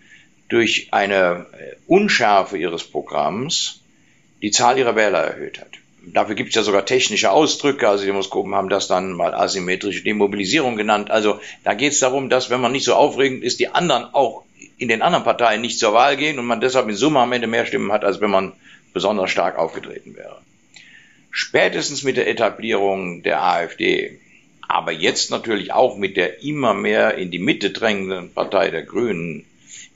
durch 0.49 0.89
eine 0.91 1.45
Unschärfe 1.87 2.57
ihres 2.57 2.83
Programms 2.83 3.79
die 4.41 4.51
Zahl 4.51 4.77
ihrer 4.77 4.97
Wähler 4.97 5.19
erhöht 5.19 5.59
hat. 5.59 5.71
Dafür 6.13 6.35
gibt 6.35 6.49
es 6.49 6.55
ja 6.55 6.63
sogar 6.63 6.85
technische 6.85 7.31
Ausdrücke. 7.31 7.87
Also 7.87 8.03
die 8.03 8.07
Demoskopen 8.07 8.55
haben 8.55 8.69
das 8.69 8.87
dann 8.87 9.13
mal 9.13 9.33
asymmetrische 9.33 10.03
Demobilisierung 10.03 10.77
genannt. 10.77 11.11
Also 11.11 11.39
da 11.63 11.73
geht 11.73 11.93
es 11.93 11.99
darum, 11.99 12.29
dass 12.29 12.49
wenn 12.49 12.61
man 12.61 12.71
nicht 12.71 12.85
so 12.85 12.93
aufregend 12.93 13.43
ist, 13.43 13.59
die 13.59 13.69
anderen 13.69 14.05
auch 14.13 14.43
in 14.77 14.87
den 14.87 15.01
anderen 15.01 15.23
Parteien 15.23 15.61
nicht 15.61 15.79
zur 15.79 15.93
Wahl 15.93 16.17
gehen 16.17 16.39
und 16.39 16.45
man 16.45 16.61
deshalb 16.61 16.87
in 16.87 16.95
Summe 16.95 17.19
am 17.19 17.31
Ende 17.31 17.47
mehr 17.47 17.65
Stimmen 17.65 17.91
hat, 17.91 18.05
als 18.05 18.21
wenn 18.21 18.29
man 18.29 18.53
besonders 18.93 19.31
stark 19.31 19.57
aufgetreten 19.57 20.15
wäre. 20.15 20.37
Spätestens 21.31 22.03
mit 22.03 22.17
der 22.17 22.27
Etablierung 22.27 23.21
der 23.23 23.43
AfD, 23.43 24.19
aber 24.67 24.91
jetzt 24.91 25.29
natürlich 25.29 25.73
auch 25.73 25.97
mit 25.97 26.17
der 26.17 26.43
immer 26.43 26.73
mehr 26.73 27.15
in 27.15 27.31
die 27.31 27.39
Mitte 27.39 27.71
drängenden 27.71 28.33
Partei 28.33 28.69
der 28.69 28.83
Grünen, 28.83 29.45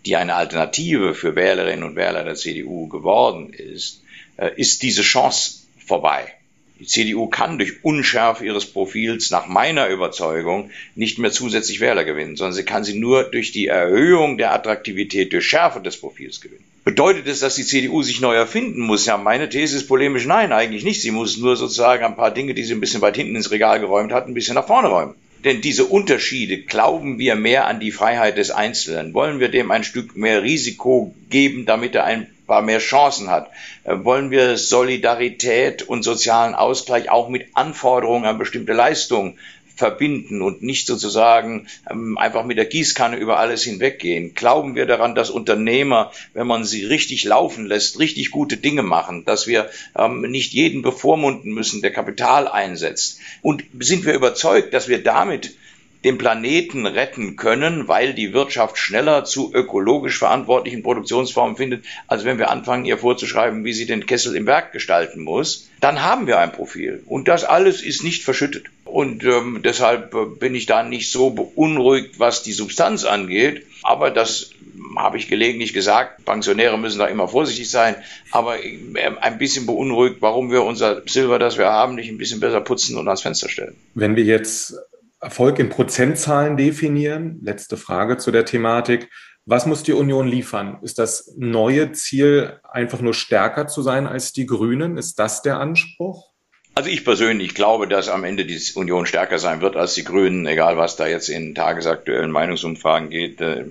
die 0.06 0.16
eine 0.16 0.36
Alternative 0.36 1.14
für 1.14 1.36
Wählerinnen 1.36 1.84
und 1.84 1.96
Wähler 1.96 2.24
der 2.24 2.36
CDU 2.36 2.88
geworden 2.88 3.54
ist, 3.54 4.02
äh, 4.38 4.52
ist 4.56 4.82
diese 4.82 5.04
Chance 5.04 5.61
vorbei. 5.86 6.34
Die 6.82 6.88
CDU 6.88 7.28
kann 7.28 7.60
durch 7.60 7.84
Unschärfe 7.84 8.44
ihres 8.44 8.66
Profils 8.66 9.30
nach 9.30 9.46
meiner 9.46 9.88
Überzeugung 9.90 10.72
nicht 10.96 11.20
mehr 11.20 11.32
zusätzlich 11.32 11.80
Wähler 11.80 12.04
gewinnen, 12.04 12.36
sondern 12.36 12.56
sie 12.56 12.64
kann 12.64 12.84
sie 12.84 12.98
nur 12.98 13.24
durch 13.24 13.52
die 13.52 13.68
Erhöhung 13.68 14.40
der 14.40 14.52
Attraktivität, 14.52 15.32
durch 15.32 15.46
Schärfe 15.46 15.80
des 15.80 15.98
Profils 15.98 16.42
gewinnen. 16.42 16.64
Bedeutet 16.84 17.28
es, 17.28 17.42
dass 17.42 17.54
die 17.54 17.66
CDU 17.66 18.02
sich 18.02 18.20
neu 18.20 18.34
erfinden 18.34 18.82
muss? 18.82 19.06
Ja, 19.06 19.18
meine 19.18 19.48
These 19.48 19.78
ist 19.78 19.88
polemisch 19.88 20.26
nein, 20.26 20.52
eigentlich 20.52 20.84
nicht. 20.84 21.04
Sie 21.04 21.12
muss 21.12 21.38
nur 21.38 21.56
sozusagen 21.56 22.04
ein 22.04 22.16
paar 22.16 22.34
Dinge, 22.34 22.56
die 22.56 22.64
sie 22.64 22.74
ein 22.74 22.82
bisschen 22.82 23.02
weit 23.02 23.16
hinten 23.16 23.36
ins 23.36 23.52
Regal 23.52 23.80
geräumt 23.80 24.12
hat, 24.12 24.26
ein 24.26 24.34
bisschen 24.34 24.56
nach 24.56 24.66
vorne 24.66 24.88
räumen. 24.88 25.14
Denn 25.44 25.62
diese 25.62 25.86
Unterschiede, 25.86 26.58
glauben 26.58 27.20
wir 27.20 27.36
mehr 27.36 27.68
an 27.68 27.80
die 27.80 27.92
Freiheit 27.92 28.40
des 28.40 28.50
Einzelnen? 28.50 29.14
Wollen 29.14 29.40
wir 29.40 29.50
dem 29.50 29.70
ein 29.70 29.84
Stück 29.84 30.16
mehr 30.16 30.42
Risiko 30.42 31.14
geben, 31.30 31.68
damit 31.68 31.94
er 31.94 32.06
ein 32.06 32.28
paar 32.52 32.62
mehr 32.62 32.80
Chancen 32.80 33.30
hat? 33.30 33.50
Äh, 33.86 34.04
wollen 34.04 34.30
wir 34.30 34.58
Solidarität 34.58 35.84
und 35.84 36.04
sozialen 36.04 36.54
Ausgleich 36.54 37.10
auch 37.10 37.30
mit 37.30 37.48
Anforderungen 37.54 38.26
an 38.26 38.38
bestimmte 38.38 38.74
Leistungen 38.74 39.38
verbinden 39.78 40.42
und 40.42 40.62
nicht 40.62 40.86
sozusagen 40.86 41.68
ähm, 41.90 42.18
einfach 42.18 42.44
mit 42.44 42.58
der 42.58 42.66
Gießkanne 42.66 43.16
über 43.16 43.40
alles 43.40 43.64
hinweggehen. 43.64 44.34
Glauben 44.36 44.76
wir 44.76 44.86
daran, 44.86 45.16
dass 45.16 45.30
Unternehmer, 45.30 46.12
wenn 46.34 46.46
man 46.46 46.66
sie 46.66 46.84
richtig 46.84 47.24
laufen 47.24 47.66
lässt, 47.68 48.00
richtig 48.00 48.32
gute 48.32 48.58
Dinge 48.58 48.84
machen, 48.84 49.24
dass 49.24 49.48
wir 49.48 49.70
ähm, 49.98 50.22
nicht 50.22 50.52
jeden 50.52 50.82
bevormunden 50.82 51.54
müssen, 51.54 51.82
der 51.82 51.94
Kapital 51.94 52.50
einsetzt? 52.50 53.20
Und 53.42 53.64
sind 53.80 54.06
wir 54.06 54.14
überzeugt, 54.14 54.74
dass 54.74 54.90
wir 54.90 55.02
damit 55.02 55.56
den 56.04 56.18
Planeten 56.18 56.86
retten 56.86 57.36
können, 57.36 57.88
weil 57.88 58.14
die 58.14 58.34
Wirtschaft 58.34 58.78
schneller 58.78 59.24
zu 59.24 59.54
ökologisch 59.54 60.18
verantwortlichen 60.18 60.84
Produktionsformen 60.84 61.56
findet, 61.56 61.86
als 62.08 62.26
wenn 62.26 62.40
wir 62.40 62.50
anfangen, 62.50 62.86
ihr 62.86 62.98
vorzuschreiben, 62.98 63.64
wie 63.64 63.74
sie 63.74 63.86
den 63.86 64.06
Kessel 64.06 64.36
im 64.36 64.48
Werk 64.48 64.72
gestalten 64.72 65.24
muss, 65.24 65.70
dann 65.80 66.02
haben 66.02 66.28
wir 66.28 66.40
ein 66.40 66.52
Profil. 66.52 67.04
Und 67.06 67.28
das 67.28 67.44
alles 67.44 67.82
ist 67.82 68.04
nicht 68.04 68.24
verschüttet. 68.24 68.66
Und 68.86 69.24
ähm, 69.24 69.62
deshalb 69.64 70.14
äh, 70.14 70.26
bin 70.26 70.56
ich 70.56 70.66
da 70.66 70.84
nicht 70.84 71.12
so 71.12 71.30
beunruhigt, 71.30 72.20
was 72.20 72.44
die 72.44 72.52
Substanz 72.52 73.06
angeht. 73.06 73.66
Aber 73.84 74.12
das 74.12 74.52
habe 74.96 75.18
ich 75.18 75.28
gelegentlich 75.28 75.74
gesagt, 75.74 76.26
Pensionäre 76.26 76.78
müssen 76.78 77.00
da 77.00 77.08
immer 77.08 77.28
vorsichtig 77.28 77.70
sein, 77.70 77.96
aber 78.32 78.64
äh, 78.64 78.78
ein 79.22 79.38
bisschen 79.38 79.66
beunruhigt, 79.66 80.18
warum 80.20 80.52
wir 80.52 80.64
unser 80.64 81.04
Silber, 81.08 81.40
das 81.40 81.58
wir 81.58 81.68
haben, 81.68 81.96
nicht 81.96 82.10
ein 82.10 82.18
bisschen 82.18 82.40
besser 82.40 82.62
putzen 82.62 82.98
und 82.98 83.08
ans 83.08 83.22
Fenster 83.22 83.50
stellen. 83.50 83.76
Wenn 83.94 84.16
wir 84.16 84.24
jetzt 84.24 84.76
Erfolg 85.22 85.60
in 85.60 85.70
Prozentzahlen 85.70 86.58
definieren? 86.58 87.40
Letzte 87.44 87.78
Frage 87.78 88.18
zu 88.18 88.32
der 88.32 88.44
Thematik. 88.44 89.10
Was 89.46 89.68
muss 89.68 89.84
die 89.84 89.94
Union 89.94 90.28
liefern? 90.28 90.80
Ist 90.82 90.98
das 90.98 91.36
neue 91.38 91.92
Ziel 91.92 92.60
einfach 92.64 93.02
nur 93.02 93.14
stärker 93.14 93.68
zu 93.68 93.84
sein 93.84 94.08
als 94.08 94.34
die 94.34 94.48
Grünen? 94.48 94.98
Ist 94.98 95.20
das 95.20 95.44
der 95.44 95.60
Anspruch? 95.60 96.32
Also 96.74 96.90
ich 96.90 97.06
persönlich 97.06 97.54
glaube, 97.54 97.88
dass 97.88 98.10
am 98.10 98.24
Ende 98.24 98.46
die 98.46 98.60
Union 98.76 99.06
stärker 99.06 99.38
sein 99.38 99.62
wird 99.62 99.76
als 99.76 99.94
die 99.94 100.04
Grünen, 100.04 100.48
egal 100.48 100.78
was 100.78 100.96
da 100.96 101.06
jetzt 101.06 101.30
in 101.30 101.54
tagesaktuellen 101.54 102.32
Meinungsumfragen 102.32 103.10
geht. 103.10 103.42
Äh, 103.42 103.66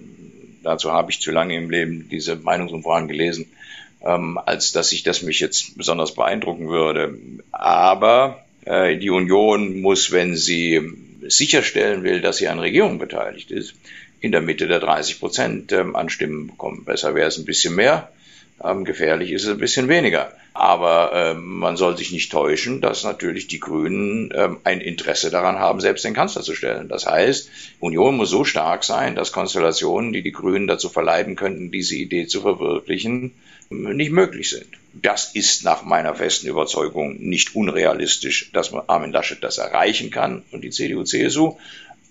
dazu 0.63 0.93
habe 0.93 1.11
ich 1.11 1.21
zu 1.21 1.33
lange 1.33 1.57
im 1.57 1.71
Leben 1.71 2.09
diese 2.09 2.37
Meinungsumfragen 2.37 3.09
gelesen, 3.09 3.51
ähm, 4.05 4.39
als 4.39 4.71
dass 4.71 4.93
ich 4.93 5.03
das 5.03 5.23
mich 5.23 5.41
jetzt 5.41 5.77
besonders 5.77 6.15
beeindrucken 6.15 6.69
würde. 6.69 7.19
Aber 7.51 8.45
äh, 8.67 8.99
die 8.99 9.11
Union 9.11 9.81
muss, 9.81 10.13
wenn 10.13 10.37
sie 10.37 11.10
sicherstellen 11.28 12.02
will, 12.02 12.20
dass 12.20 12.38
sie 12.38 12.48
an 12.48 12.59
Regierung 12.59 12.98
beteiligt 12.98 13.50
ist, 13.50 13.74
in 14.20 14.33
der 14.33 14.40
Mitte 14.40 14.68
der 14.68 14.80
30 14.80 15.18
Prozent 15.18 15.72
ähm, 15.72 15.96
an 15.96 16.11
Stimmen 16.11 16.48
bekommen. 16.48 16.85
Besser 16.85 17.14
wäre 17.14 17.28
es 17.28 17.38
ein 17.38 17.44
bisschen 17.44 17.74
mehr, 17.74 18.11
ähm, 18.62 18.85
gefährlich 18.85 19.33
ist 19.33 19.44
es 19.44 19.51
ein 19.51 19.59
bisschen 19.59 19.88
weniger. 19.88 20.33
Aber 20.53 21.12
ähm, 21.14 21.59
man 21.59 21.77
soll 21.77 21.96
sich 21.96 22.11
nicht 22.11 22.33
täuschen, 22.33 22.81
dass 22.81 23.05
natürlich 23.05 23.46
die 23.46 23.61
Grünen 23.61 24.33
ähm, 24.35 24.59
ein 24.64 24.81
Interesse 24.81 25.31
daran 25.31 25.59
haben, 25.59 25.81
selbst 25.81 26.05
den 26.05 26.14
Kanzler 26.14 26.42
zu 26.42 26.55
stellen. 26.55 26.88
Das 26.88 27.07
heißt, 27.07 27.49
Union 27.79 28.16
muss 28.16 28.31
so 28.31 28.44
stark 28.44 28.85
sein, 28.85 29.14
dass 29.14 29.33
Konstellationen, 29.33 30.12
die 30.12 30.23
die 30.23 30.33
Grünen 30.33 30.66
dazu 30.66 30.88
verleiten 30.88 31.37
könnten, 31.37 31.70
diese 31.70 31.94
Idee 31.94 32.27
zu 32.27 32.40
verwirklichen, 32.40 33.33
nicht 33.70 34.11
möglich 34.11 34.51
sind. 34.51 34.66
Das 34.92 35.35
ist 35.35 35.64
nach 35.64 35.85
meiner 35.85 36.16
festen 36.16 36.49
Überzeugung 36.49 37.16
nicht 37.20 37.55
unrealistisch, 37.55 38.51
dass 38.53 38.73
man 38.73 38.83
Armin 38.88 39.12
Laschet 39.12 39.42
das 39.42 39.59
erreichen 39.59 40.11
kann 40.11 40.42
und 40.51 40.62
die 40.62 40.70
CDU, 40.70 41.05
CSU. 41.05 41.57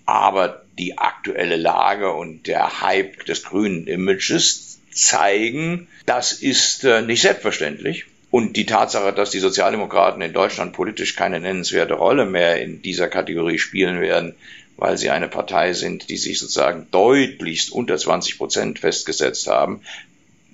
Aber 0.06 0.64
die 0.78 0.96
aktuelle 0.96 1.56
Lage 1.56 2.10
und 2.12 2.46
der 2.46 2.80
Hype 2.80 3.26
des 3.26 3.44
grünen 3.44 3.86
Images 3.86 4.69
zeigen, 4.92 5.88
das 6.06 6.32
ist 6.32 6.84
äh, 6.84 7.02
nicht 7.02 7.22
selbstverständlich. 7.22 8.06
Und 8.30 8.56
die 8.56 8.66
Tatsache, 8.66 9.12
dass 9.12 9.30
die 9.30 9.40
Sozialdemokraten 9.40 10.22
in 10.22 10.32
Deutschland 10.32 10.72
politisch 10.72 11.16
keine 11.16 11.40
nennenswerte 11.40 11.94
Rolle 11.94 12.26
mehr 12.26 12.62
in 12.62 12.80
dieser 12.80 13.08
Kategorie 13.08 13.58
spielen 13.58 14.00
werden, 14.00 14.34
weil 14.76 14.96
sie 14.96 15.10
eine 15.10 15.28
Partei 15.28 15.72
sind, 15.72 16.08
die 16.08 16.16
sich 16.16 16.38
sozusagen 16.38 16.86
deutlichst 16.90 17.72
unter 17.72 17.98
20 17.98 18.38
Prozent 18.38 18.78
festgesetzt 18.78 19.48
haben, 19.48 19.80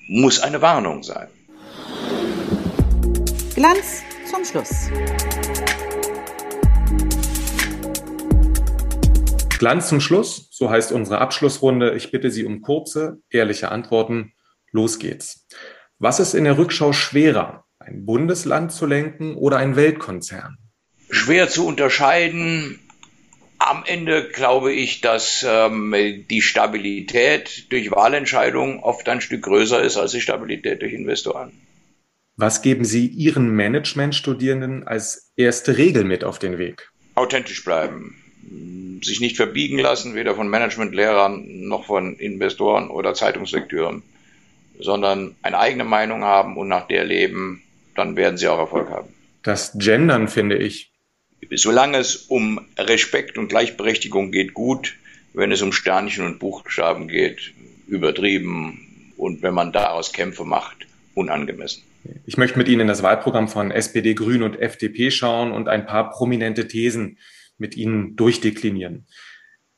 muss 0.08 0.40
eine 0.40 0.62
Warnung 0.62 1.02
sein. 1.02 1.28
Glanz 3.54 4.02
zum 4.30 4.44
Schluss. 4.44 4.90
Glanz 9.58 9.88
zum 9.88 10.00
Schluss, 10.00 10.48
so 10.50 10.70
heißt 10.70 10.92
unsere 10.92 11.18
Abschlussrunde. 11.18 11.94
Ich 11.94 12.10
bitte 12.10 12.30
Sie 12.30 12.44
um 12.44 12.60
kurze, 12.60 13.20
ehrliche 13.30 13.70
Antworten. 13.70 14.34
Los 14.70 14.98
geht's. 14.98 15.46
Was 15.98 16.20
ist 16.20 16.34
in 16.34 16.44
der 16.44 16.58
Rückschau 16.58 16.92
schwerer, 16.92 17.64
ein 17.78 18.04
Bundesland 18.04 18.70
zu 18.70 18.84
lenken 18.84 19.34
oder 19.34 19.56
ein 19.56 19.76
Weltkonzern? 19.76 20.58
Schwer 21.08 21.48
zu 21.48 21.66
unterscheiden. 21.66 22.80
Am 23.58 23.84
Ende 23.86 24.28
glaube 24.28 24.72
ich, 24.72 25.00
dass 25.00 25.46
ähm, 25.48 25.94
die 26.28 26.42
Stabilität 26.42 27.72
durch 27.72 27.90
Wahlentscheidungen 27.90 28.80
oft 28.80 29.08
ein 29.08 29.22
Stück 29.22 29.42
größer 29.42 29.82
ist 29.82 29.96
als 29.96 30.12
die 30.12 30.20
Stabilität 30.20 30.82
durch 30.82 30.92
Investoren. 30.92 31.52
Was 32.36 32.60
geben 32.60 32.84
Sie 32.84 33.06
Ihren 33.06 33.48
Managementstudierenden 33.56 34.86
als 34.86 35.32
erste 35.36 35.78
Regel 35.78 36.04
mit 36.04 36.22
auf 36.22 36.38
den 36.38 36.58
Weg? 36.58 36.90
Authentisch 37.14 37.64
bleiben, 37.64 38.22
sich 39.02 39.20
nicht 39.20 39.36
verbiegen 39.36 39.78
lassen, 39.78 40.14
weder 40.14 40.34
von 40.34 40.48
Managementlehrern 40.48 41.66
noch 41.66 41.84
von 41.84 42.16
Investoren 42.16 42.88
oder 42.88 43.14
Zeitungslektüren, 43.14 44.02
sondern 44.78 45.34
eine 45.42 45.58
eigene 45.58 45.84
Meinung 45.84 46.24
haben 46.24 46.56
und 46.56 46.68
nach 46.68 46.86
der 46.88 47.04
leben, 47.04 47.62
dann 47.94 48.16
werden 48.16 48.36
sie 48.36 48.48
auch 48.48 48.58
Erfolg 48.58 48.90
haben. 48.90 49.08
Das 49.42 49.72
Gendern 49.78 50.28
finde 50.28 50.56
ich 50.56 50.90
Solange 51.54 51.98
es 51.98 52.16
um 52.16 52.66
Respekt 52.78 53.38
und 53.38 53.48
Gleichberechtigung 53.48 54.32
geht, 54.32 54.54
gut. 54.54 54.94
Wenn 55.32 55.52
es 55.52 55.62
um 55.62 55.72
Sternchen 55.72 56.24
und 56.24 56.38
Buchstaben 56.38 57.08
geht, 57.08 57.52
übertrieben. 57.86 59.12
Und 59.16 59.42
wenn 59.42 59.54
man 59.54 59.72
daraus 59.72 60.12
Kämpfe 60.12 60.44
macht, 60.44 60.86
unangemessen. 61.14 61.82
Ich 62.24 62.36
möchte 62.36 62.58
mit 62.58 62.68
Ihnen 62.68 62.82
in 62.82 62.86
das 62.86 63.02
Wahlprogramm 63.02 63.48
von 63.48 63.70
SPD, 63.70 64.14
Grün 64.14 64.42
und 64.42 64.58
FDP 64.58 65.10
schauen 65.10 65.52
und 65.52 65.68
ein 65.68 65.86
paar 65.86 66.10
prominente 66.10 66.68
Thesen 66.68 67.18
mit 67.58 67.76
Ihnen 67.76 68.16
durchdeklinieren. 68.16 69.06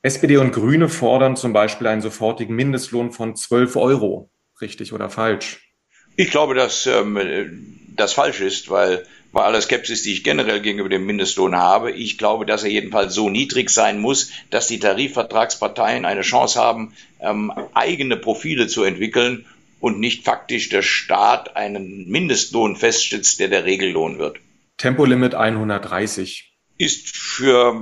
SPD 0.02 0.36
und 0.36 0.52
Grüne 0.52 0.88
fordern 0.88 1.36
zum 1.36 1.52
Beispiel 1.52 1.86
einen 1.86 2.00
sofortigen 2.00 2.54
Mindestlohn 2.54 3.12
von 3.12 3.34
12 3.34 3.76
Euro. 3.76 4.30
Richtig 4.60 4.92
oder 4.92 5.10
falsch? 5.10 5.72
Ich 6.16 6.30
glaube, 6.30 6.54
dass 6.54 6.86
ähm, 6.86 7.18
das 7.96 8.12
falsch 8.12 8.40
ist, 8.40 8.70
weil 8.70 9.04
bei 9.32 9.42
aller 9.42 9.60
Skepsis, 9.60 10.02
die 10.02 10.12
ich 10.12 10.24
generell 10.24 10.60
gegenüber 10.60 10.88
dem 10.88 11.04
Mindestlohn 11.04 11.54
habe, 11.56 11.92
ich 11.92 12.16
glaube, 12.16 12.46
dass 12.46 12.64
er 12.64 12.70
jedenfalls 12.70 13.14
so 13.14 13.28
niedrig 13.28 13.70
sein 13.70 13.98
muss, 13.98 14.30
dass 14.50 14.66
die 14.66 14.78
Tarifvertragsparteien 14.78 16.04
eine 16.04 16.22
Chance 16.22 16.58
haben, 16.58 16.94
ähm, 17.20 17.52
eigene 17.74 18.16
Profile 18.16 18.68
zu 18.68 18.84
entwickeln 18.84 19.46
und 19.80 20.00
nicht 20.00 20.24
faktisch 20.24 20.68
der 20.70 20.82
Staat 20.82 21.56
einen 21.56 22.08
Mindestlohn 22.08 22.76
festsetzt, 22.76 23.38
der 23.40 23.48
der 23.48 23.64
Regellohn 23.64 24.18
wird. 24.18 24.38
Tempolimit 24.78 25.34
130. 25.34 26.47
ist 26.78 27.16
für 27.16 27.74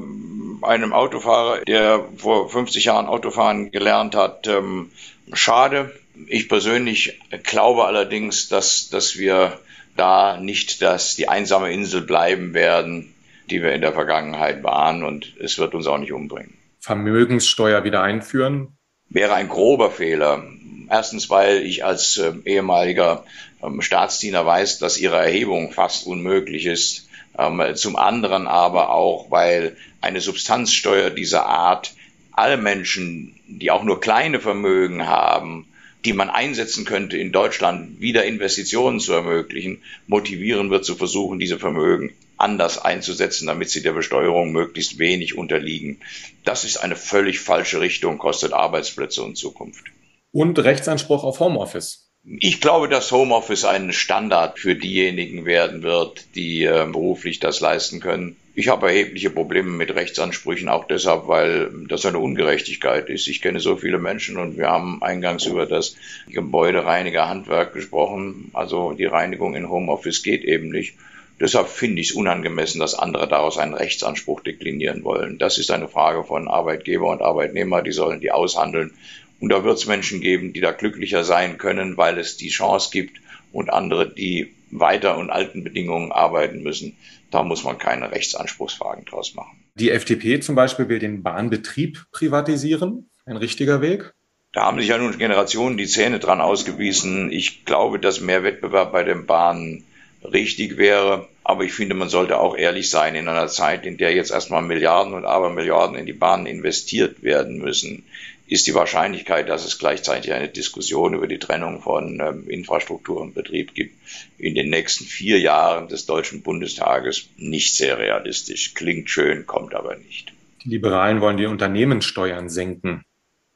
einen 0.63 0.93
Autofahrer, 0.93 1.61
der 1.65 2.05
vor 2.17 2.49
50 2.49 2.85
Jahren 2.85 3.07
Autofahren 3.07 3.71
gelernt 3.71 4.15
hat, 4.15 4.47
ähm, 4.49 4.91
schade. 5.33 5.95
Ich 6.27 6.49
persönlich 6.49 7.21
glaube 7.43 7.85
allerdings, 7.85 8.49
dass, 8.49 8.89
dass 8.89 9.19
wir 9.19 9.61
da 9.97 10.39
nicht 10.39 10.83
dass 10.83 11.17
die 11.17 11.29
einsame 11.29 11.73
Insel 11.73 12.03
bleiben 12.03 12.55
werden, 12.55 13.15
die 13.51 13.63
wir 13.63 13.73
in 13.73 13.81
der 13.81 13.93
Vergangenheit 13.93 14.63
waren 14.63 15.05
und 15.05 15.35
es 15.41 15.59
wird 15.59 15.75
uns 15.75 15.87
auch 15.87 15.99
nicht 15.99 16.13
umbringen. 16.13 16.55
Vermögenssteuer 16.81 17.85
wieder 17.85 18.03
einführen? 18.03 18.77
Wäre 19.09 19.35
ein 19.35 19.49
grober 19.49 19.91
Fehler. 19.91 20.45
Erstens, 20.89 21.31
weil 21.31 21.63
ich 21.63 21.85
als 21.85 22.19
äh, 22.19 22.33
ehemaliger 22.45 23.25
ähm, 23.63 23.83
Staatsdiener 23.83 24.47
weiß, 24.47 24.79
dass 24.79 24.99
ihre 24.99 25.17
Erhebung 25.17 25.73
fast 25.73 26.07
unmöglich 26.07 26.67
ist. 26.67 27.06
Ähm, 27.39 27.63
zum 27.75 27.97
anderen 27.97 28.47
aber 28.47 28.91
auch, 28.91 29.31
weil 29.31 29.77
eine 30.01 30.21
Substanzsteuer 30.21 31.11
dieser 31.11 31.47
Art 31.47 31.95
alle 32.33 32.57
Menschen, 32.57 33.35
die 33.47 33.71
auch 33.71 33.83
nur 33.83 34.01
kleine 34.01 34.41
Vermögen 34.41 35.07
haben, 35.07 35.67
die 36.05 36.13
man 36.13 36.31
einsetzen 36.31 36.85
könnte 36.85 37.17
in 37.17 37.33
Deutschland, 37.33 38.01
wieder 38.01 38.25
Investitionen 38.25 39.01
zu 39.01 39.13
ermöglichen, 39.13 39.83
motivieren 40.07 40.71
wird 40.71 40.85
zu 40.85 40.95
versuchen, 40.95 41.39
diese 41.39 41.59
Vermögen 41.59 42.15
anders 42.37 42.79
einzusetzen, 42.79 43.47
damit 43.47 43.71
sie 43.71 43.83
der 43.83 43.93
Besteuerung 43.93 44.53
möglichst 44.53 44.99
wenig 44.99 45.37
unterliegen. 45.37 46.01
Das 46.45 46.65
ist 46.65 46.77
eine 46.77 46.97
völlig 46.97 47.41
falsche 47.41 47.81
Richtung, 47.81 48.19
kostet 48.19 48.53
Arbeitsplätze 48.53 49.23
und 49.23 49.37
Zukunft. 49.37 49.87
Und 50.33 50.59
Rechtsanspruch 50.59 51.25
auf 51.25 51.41
Homeoffice. 51.41 52.06
Ich 52.29 52.61
glaube, 52.61 52.89
dass 52.89 53.13
Homeoffice 53.13 53.65
ein 53.65 53.93
Standard 53.93 54.59
für 54.59 54.75
diejenigen 54.75 55.45
werden 55.45 55.85
wird, 55.85 56.25
die 56.35 56.65
äh, 56.65 56.85
beruflich 56.91 57.39
das 57.39 57.61
leisten 57.61 58.01
können. 58.01 58.35
Ich 58.57 58.67
habe 58.69 58.89
erhebliche 58.89 59.31
Probleme 59.31 59.71
mit 59.71 59.95
Rechtsansprüchen, 59.95 60.69
auch 60.69 60.89
deshalb, 60.89 61.29
weil 61.29 61.71
das 61.89 62.05
eine 62.05 62.19
Ungerechtigkeit 62.19 63.11
ist. 63.11 63.29
Ich 63.29 63.43
kenne 63.43 63.61
so 63.61 63.77
viele 63.77 63.99
Menschen 63.99 64.39
und 64.39 64.57
wir 64.57 64.69
haben 64.69 65.03
eingangs 65.03 65.47
über 65.47 65.67
das 65.67 65.95
Gebäudereinigerhandwerk 66.29 67.73
gesprochen. 67.73 68.51
Also 68.55 68.93
die 68.93 69.05
Reinigung 69.05 69.55
in 69.55 69.69
Homeoffice 69.69 70.25
geht 70.25 70.43
eben 70.43 70.71
nicht. 70.71 70.95
Deshalb 71.39 71.69
finde 71.69 72.01
ich 72.01 72.11
es 72.11 72.17
unangemessen, 72.17 72.81
dass 72.81 72.95
andere 72.95 73.29
daraus 73.29 73.59
einen 73.59 73.75
Rechtsanspruch 73.75 74.41
deklinieren 74.41 75.05
wollen. 75.05 75.39
Das 75.39 75.59
ist 75.59 75.71
eine 75.71 75.87
Frage 75.87 76.25
von 76.25 76.49
Arbeitgeber 76.49 77.09
und 77.09 77.21
Arbeitnehmer, 77.23 77.83
die 77.83 77.93
sollen 77.93 78.21
die 78.21 78.33
aushandeln. 78.33 78.95
Und 79.41 79.51
da 79.51 79.65
wird 79.65 79.79
es 79.79 79.87
Menschen 79.87 80.21
geben, 80.21 80.53
die 80.53 80.61
da 80.61 80.73
glücklicher 80.73 81.25
sein 81.25 81.59
können, 81.59 81.97
weil 81.97 82.19
es 82.19 82.37
die 82.37 82.49
Chance 82.49 82.91
gibt 82.91 83.21
und 83.53 83.71
andere, 83.71 84.13
die 84.13 84.55
weiter 84.71 85.17
und 85.19 85.31
alten 85.31 85.65
Bedingungen 85.65 86.13
arbeiten 86.13 86.63
müssen. 86.63 86.97
Da 87.31 87.43
muss 87.43 87.65
man 87.65 87.79
keine 87.79 88.11
Rechtsanspruchsfragen 88.11 89.05
draus 89.05 89.35
machen. 89.35 89.65
Die 89.75 89.91
FDP 89.91 90.41
zum 90.41 90.55
Beispiel 90.55 90.89
will 90.89 90.99
den 90.99 91.23
Bahnbetrieb 91.23 92.07
privatisieren. 92.13 93.11
Ein 93.27 93.37
richtiger 93.37 93.81
Weg? 93.83 94.15
Da 94.53 94.63
haben 94.63 94.79
sich 94.79 94.89
ja 94.89 94.97
nun 94.97 95.19
Generationen 95.19 95.77
die 95.77 95.87
Zähne 95.87 96.19
dran 96.19 96.41
ausgewiesen. 96.41 97.31
Ich 97.31 97.67
glaube, 97.67 97.99
dass 97.99 98.21
mehr 98.21 98.43
Wettbewerb 98.43 98.93
bei 98.93 99.05
den 99.05 99.27
Bahnen 99.27 99.85
richtig 100.25 100.79
wäre. 100.79 101.29
Aber 101.45 101.65
ich 101.65 101.75
finde, 101.75 101.95
man 101.95 102.09
sollte 102.09 102.39
auch 102.39 102.57
ehrlich 102.57 102.89
sein 102.89 103.15
in 103.15 103.29
einer 103.29 103.49
Zeit, 103.49 103.85
in 103.85 103.99
der 103.99 104.15
jetzt 104.15 104.31
erstmal 104.31 104.63
Milliarden 104.63 105.13
und 105.13 105.27
Abermilliarden 105.27 105.97
in 105.97 106.07
die 106.07 106.13
Bahnen 106.13 106.47
investiert 106.47 107.23
werden 107.23 107.59
müssen 107.59 108.05
ist 108.47 108.67
die 108.67 108.75
Wahrscheinlichkeit, 108.75 109.49
dass 109.49 109.65
es 109.65 109.79
gleichzeitig 109.79 110.33
eine 110.33 110.49
Diskussion 110.49 111.15
über 111.15 111.27
die 111.27 111.39
Trennung 111.39 111.83
von 111.83 112.21
ähm, 112.21 112.49
Infrastruktur 112.49 113.21
und 113.21 113.35
Betrieb 113.35 113.75
gibt, 113.75 113.95
in 114.39 114.55
den 114.55 114.71
nächsten 114.71 115.05
vier 115.05 115.41
Jahren 115.41 115.89
des 115.89 116.07
Deutschen 116.07 116.43
Bundestages 116.43 117.29
nicht 117.37 117.75
sehr 117.75 117.99
realistisch. 117.99 118.75
Klingt 118.75 119.11
schön, 119.11 119.47
kommt 119.47 119.75
aber 119.75 119.97
nicht. 119.97 120.33
Die 120.65 120.71
Liberalen 120.71 121.21
wollen 121.21 121.37
die 121.37 121.47
Unternehmenssteuern 121.47 122.49
senken. 122.49 123.05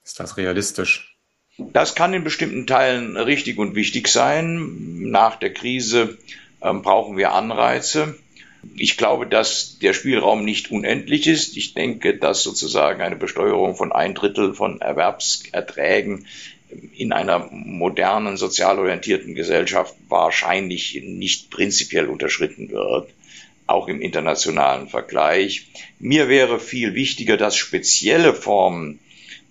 Ist 0.05 0.19
das 0.19 0.37
realistisch? 0.37 1.17
Das 1.59 1.95
kann 1.95 2.15
in 2.15 2.25
bestimmten 2.25 2.67
Teilen 2.67 3.17
richtig 3.17 3.59
und 3.59 3.75
wichtig 3.75 4.09
sein. 4.09 5.11
Nach 5.11 5.37
der 5.37 5.53
Krise 5.53 6.19
ähm, 6.63 6.83
brauchen 6.83 7.17
wir 7.17 7.33
Anreize. 7.33 8.17
Ich 8.77 8.97
glaube, 8.97 9.27
dass 9.27 9.79
der 9.79 9.95
Spielraum 9.95 10.45
nicht 10.45 10.71
unendlich 10.71 11.27
ist. 11.27 11.57
Ich 11.57 11.75
denke, 11.75 12.17
dass 12.17 12.43
sozusagen 12.43 13.01
eine 13.01 13.17
Besteuerung 13.17 13.75
von 13.75 13.93
ein 13.93 14.15
Drittel 14.15 14.55
von 14.55 14.81
Erwerbserträgen 14.81 16.27
in 16.97 17.13
einer 17.13 17.49
modernen, 17.51 18.37
sozial 18.37 18.79
orientierten 18.79 19.35
Gesellschaft 19.35 19.95
wahrscheinlich 20.09 21.01
nicht 21.03 21.51
prinzipiell 21.51 22.07
unterschritten 22.07 22.71
wird, 22.71 23.11
auch 23.67 23.89
im 23.89 24.01
internationalen 24.01 24.89
Vergleich. 24.89 25.67
Mir 25.99 26.29
wäre 26.29 26.61
viel 26.61 26.95
wichtiger, 26.95 27.37
dass 27.37 27.57
spezielle 27.57 28.35
Formen 28.35 29.01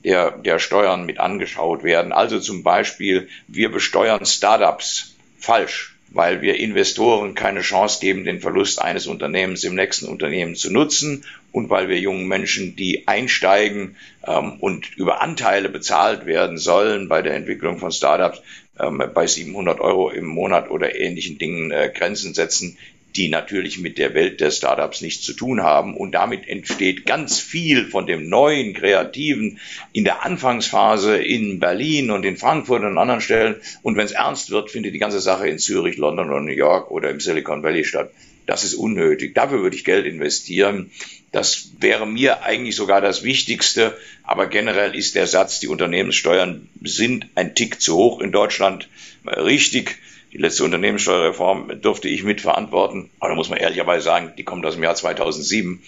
der, 0.03 0.31
der 0.31 0.59
Steuern 0.59 1.05
mit 1.05 1.19
angeschaut 1.19 1.83
werden. 1.83 2.13
Also 2.13 2.39
zum 2.39 2.63
Beispiel, 2.63 3.27
wir 3.47 3.69
besteuern 3.71 4.25
Startups 4.25 5.15
falsch 5.37 5.95
weil 6.11 6.41
wir 6.41 6.59
Investoren 6.59 7.35
keine 7.35 7.61
Chance 7.61 7.99
geben, 7.99 8.23
den 8.23 8.39
Verlust 8.39 8.81
eines 8.81 9.07
Unternehmens 9.07 9.63
im 9.63 9.75
nächsten 9.75 10.07
Unternehmen 10.07 10.55
zu 10.55 10.71
nutzen 10.71 11.23
und 11.51 11.69
weil 11.69 11.87
wir 11.87 11.99
jungen 11.99 12.27
Menschen, 12.27 12.75
die 12.75 13.07
einsteigen 13.07 13.95
ähm, 14.25 14.53
und 14.59 14.97
über 14.97 15.21
Anteile 15.21 15.69
bezahlt 15.69 16.25
werden 16.25 16.57
sollen 16.57 17.09
bei 17.09 17.21
der 17.21 17.35
Entwicklung 17.35 17.77
von 17.77 17.91
Startups, 17.91 18.41
ähm, 18.79 19.03
bei 19.13 19.27
700 19.27 19.79
Euro 19.79 20.09
im 20.09 20.25
Monat 20.25 20.71
oder 20.71 20.95
ähnlichen 20.99 21.37
Dingen 21.37 21.71
äh, 21.71 21.91
Grenzen 21.93 22.33
setzen, 22.33 22.77
die 23.15 23.27
natürlich 23.27 23.79
mit 23.79 23.97
der 23.97 24.13
Welt 24.13 24.39
der 24.39 24.51
Startups 24.51 25.01
nichts 25.01 25.23
zu 25.23 25.33
tun 25.33 25.61
haben. 25.61 25.95
Und 25.95 26.11
damit 26.13 26.47
entsteht 26.47 27.05
ganz 27.05 27.39
viel 27.39 27.85
von 27.85 28.05
dem 28.05 28.29
neuen, 28.29 28.73
kreativen 28.73 29.59
in 29.93 30.03
der 30.03 30.25
Anfangsphase 30.25 31.17
in 31.17 31.59
Berlin 31.59 32.11
und 32.11 32.23
in 32.23 32.37
Frankfurt 32.37 32.81
und 32.81 32.87
an 32.87 32.97
anderen 32.97 33.21
Stellen. 33.21 33.55
Und 33.81 33.97
wenn 33.97 34.05
es 34.05 34.11
ernst 34.11 34.51
wird, 34.51 34.69
findet 34.71 34.93
die 34.93 34.99
ganze 34.99 35.19
Sache 35.19 35.47
in 35.47 35.59
Zürich, 35.59 35.97
London 35.97 36.29
oder 36.29 36.41
New 36.41 36.51
York 36.51 36.91
oder 36.91 37.09
im 37.09 37.19
Silicon 37.19 37.63
Valley 37.63 37.83
statt. 37.83 38.11
Das 38.45 38.63
ist 38.63 38.73
unnötig. 38.73 39.35
Dafür 39.35 39.61
würde 39.61 39.75
ich 39.75 39.85
Geld 39.85 40.05
investieren. 40.05 40.91
Das 41.31 41.69
wäre 41.79 42.07
mir 42.07 42.43
eigentlich 42.43 42.75
sogar 42.75 43.01
das 43.01 43.23
Wichtigste. 43.23 43.95
Aber 44.23 44.47
generell 44.47 44.95
ist 44.95 45.15
der 45.15 45.27
Satz, 45.27 45.59
die 45.59 45.67
Unternehmenssteuern 45.67 46.67
sind 46.81 47.27
ein 47.35 47.53
Tick 47.53 47.81
zu 47.81 47.95
hoch 47.95 48.21
in 48.21 48.31
Deutschland 48.31 48.89
richtig. 49.25 49.97
Die 50.31 50.37
letzte 50.37 50.63
Unternehmenssteuerreform 50.63 51.81
durfte 51.81 52.07
ich 52.07 52.23
mitverantworten. 52.23 53.09
Aber 53.19 53.29
da 53.29 53.35
muss 53.35 53.49
man 53.49 53.59
ehrlicherweise 53.59 54.05
sagen, 54.05 54.33
die 54.37 54.43
kommt 54.43 54.65
aus 54.65 54.75
dem 54.75 54.83
Jahr 54.83 54.95
2007. 54.95 55.81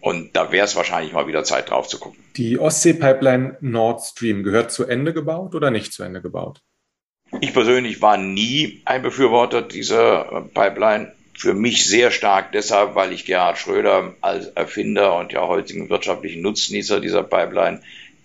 Und 0.00 0.36
da 0.36 0.52
wäre 0.52 0.64
es 0.64 0.76
wahrscheinlich 0.76 1.12
mal 1.12 1.26
wieder 1.26 1.44
Zeit 1.44 1.70
drauf 1.70 1.88
zu 1.88 1.98
gucken. 1.98 2.22
Die 2.36 2.58
Ostsee-Pipeline 2.58 3.56
Nord 3.60 4.02
Stream 4.02 4.42
gehört 4.42 4.70
zu 4.70 4.84
Ende 4.84 5.14
gebaut 5.14 5.54
oder 5.54 5.70
nicht 5.70 5.92
zu 5.92 6.02
Ende 6.02 6.20
gebaut? 6.20 6.60
Ich 7.40 7.52
persönlich 7.52 8.02
war 8.02 8.16
nie 8.16 8.82
ein 8.84 9.02
Befürworter 9.02 9.62
dieser 9.62 10.48
Pipeline. 10.54 11.12
Für 11.36 11.52
mich 11.52 11.86
sehr 11.86 12.10
stark 12.10 12.52
deshalb, 12.52 12.94
weil 12.94 13.12
ich 13.12 13.24
Gerhard 13.24 13.58
Schröder 13.58 14.14
als 14.20 14.46
Erfinder 14.48 15.18
und 15.18 15.32
ja 15.32 15.46
heutigen 15.48 15.90
wirtschaftlichen 15.90 16.42
Nutznießer 16.42 17.00
dieser 17.00 17.24
Pipeline 17.24 17.80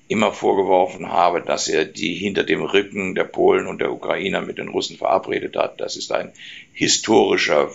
immer 0.10 0.34
vorgeworfen 0.34 1.10
habe, 1.10 1.42
dass 1.42 1.68
er 1.68 1.86
die 1.86 2.16
hinter 2.16 2.44
dem 2.44 2.64
Rücken 2.64 3.14
der 3.14 3.26
Polen 3.26 3.68
und 3.68 3.80
der 3.80 3.94
Ukrainer 3.94 4.42
mit 4.42 4.58
den 4.58 4.68
Russen 4.68 4.98
verabredet 4.98 5.56
hat. 5.56 5.80
Das 5.80 5.96
ist 5.96 6.12
ein 6.12 6.34
historischer 6.74 7.70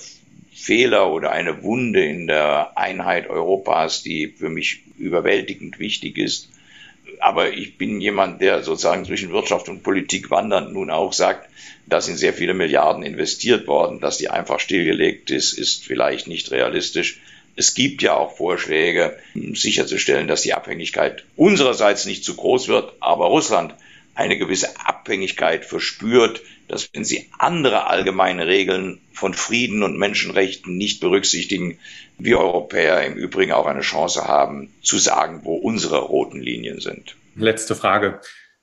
Fehler 0.53 1.13
oder 1.13 1.31
eine 1.31 1.63
Wunde 1.63 2.05
in 2.05 2.27
der 2.27 2.77
Einheit 2.77 3.31
Europas, 3.31 4.03
die 4.03 4.35
für 4.37 4.49
mich 4.49 4.83
überwältigend 4.99 5.79
wichtig 5.79 6.19
ist. 6.19 6.51
Aber 7.21 7.53
ich 7.53 7.79
bin 7.79 8.01
jemand, 8.01 8.41
der 8.41 8.65
sozusagen 8.65 9.05
zwischen 9.05 9.31
Wirtschaft 9.31 9.69
und 9.69 9.85
Politik 9.85 10.33
wandernd 10.33 10.73
nun 10.73 10.91
auch 10.91 11.13
sagt, 11.13 11.49
da 11.87 12.01
sind 12.01 12.17
sehr 12.17 12.33
viele 12.33 12.55
Milliarden 12.55 13.05
investiert 13.05 13.69
worden, 13.69 14.01
dass 14.01 14.19
die 14.19 14.29
einfach 14.29 14.59
stillgelegt 14.59 15.31
ist, 15.31 15.53
ist 15.53 15.85
vielleicht 15.85 16.27
nicht 16.27 16.51
realistisch. 16.51 17.21
Es 17.57 17.75
gibt 17.75 18.03
ja 18.03 18.15
auch 18.15 18.37
Vorschläge, 18.37 19.17
sicherzustellen, 19.35 20.29
dass 20.29 20.43
die 20.43 20.55
Abhängigkeit 20.55 21.25
unsererseits 21.37 22.07
nicht 22.07 22.25
zu 22.25 22.35
groß 22.37 22.69
wird, 22.69 22.95
aber 23.01 23.27
Russland 23.27 23.75
eine 24.15 24.39
gewisse 24.39 24.81
Abhängigkeit 24.85 25.65
verspürt, 25.65 26.41
dass 26.69 26.89
wenn 26.93 27.05
sie 27.05 27.29
andere 27.39 27.87
allgemeine 27.87 28.47
Regeln 28.47 29.01
von 29.13 29.35
Frieden 29.35 29.83
und 29.83 29.99
Menschenrechten 29.99 30.77
nicht 30.77 31.01
berücksichtigen, 31.01 31.79
wir 32.19 32.39
Europäer 32.39 33.05
im 33.05 33.15
Übrigen 33.15 33.53
auch 33.53 33.67
eine 33.67 33.81
Chance 33.81 34.27
haben, 34.27 34.73
zu 34.83 34.99
sagen, 34.99 35.41
wo 35.45 35.57
unsere 35.57 35.99
roten 35.99 36.41
Linien 36.41 36.81
sind. 36.81 37.17
Letzte 37.35 37.75
Frage. 37.75 38.21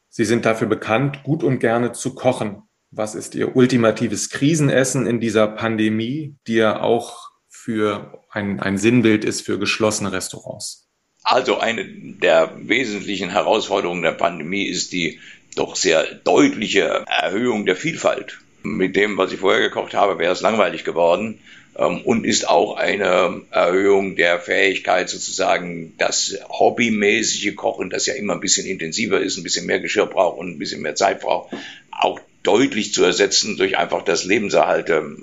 Sie 0.10 0.26
sind 0.26 0.46
dafür 0.46 0.68
bekannt, 0.68 1.24
gut 1.24 1.44
und 1.44 1.60
gerne 1.60 1.92
zu 1.92 2.16
kochen. 2.16 2.64
Was 2.90 3.16
ist 3.16 3.36
Ihr 3.36 3.56
ultimatives 3.56 4.30
Krisenessen 4.30 5.08
in 5.08 5.22
dieser 5.22 5.48
Pandemie, 5.48 6.36
die 6.48 6.56
ja 6.56 6.82
auch 6.82 7.31
für 7.64 8.24
ein, 8.32 8.60
ein 8.60 8.78
Sinnbild 8.78 9.24
ist 9.24 9.42
für 9.42 9.60
geschlossene 9.60 10.12
Restaurants? 10.12 10.88
Also 11.24 11.60
eine 11.60 11.86
der 11.86 12.58
wesentlichen 12.58 13.30
Herausforderungen 13.30 14.02
der 14.02 14.14
Pandemie 14.14 14.66
ist 14.66 14.92
die 14.92 15.20
doch 15.56 15.76
sehr 15.76 16.04
deutliche 16.24 17.06
Erhöhung 17.08 17.66
der 17.66 17.76
Vielfalt. 17.76 18.40
Mit 18.64 18.96
dem, 18.96 19.18
was 19.18 19.32
ich 19.32 19.40
vorher 19.40 19.62
gekocht 19.62 19.94
habe, 19.94 20.18
wäre 20.18 20.34
es 20.34 20.42
langweilig 20.42 20.84
geworden. 20.84 21.40
ähm, 21.78 22.02
und 22.02 22.26
ist 22.26 22.50
auch 22.50 22.76
eine 22.76 23.42
Erhöhung 23.52 24.16
der 24.16 24.40
Fähigkeit 24.40 25.10
sozusagen 25.10 25.94
das 25.98 26.38
hobbymäßige 26.50 27.56
Kochen, 27.56 27.90
das 27.90 28.08
ja 28.08 28.16
immer 28.16 28.34
ein 28.34 28.40
bisschen 28.40 28.66
intensiver 28.66 29.22
ist, 29.22 29.38
ein 29.38 29.44
bisschen 29.44 29.68
mehr 29.68 29.80
Geschirr 29.80 30.08
braucht 30.08 30.40
und 30.40 30.50
ein 30.50 30.60
bisschen 30.60 30.82
mehr 30.82 30.96
Zeit 30.96 31.22
braucht, 31.22 31.54
auch 31.92 32.20
deutlich 32.44 32.94
zu 32.94 33.04
ersetzen 33.04 33.58
durch 33.58 33.78
einfach 33.78 34.04
das 34.04 34.24
Lebenserhalte 34.24 35.16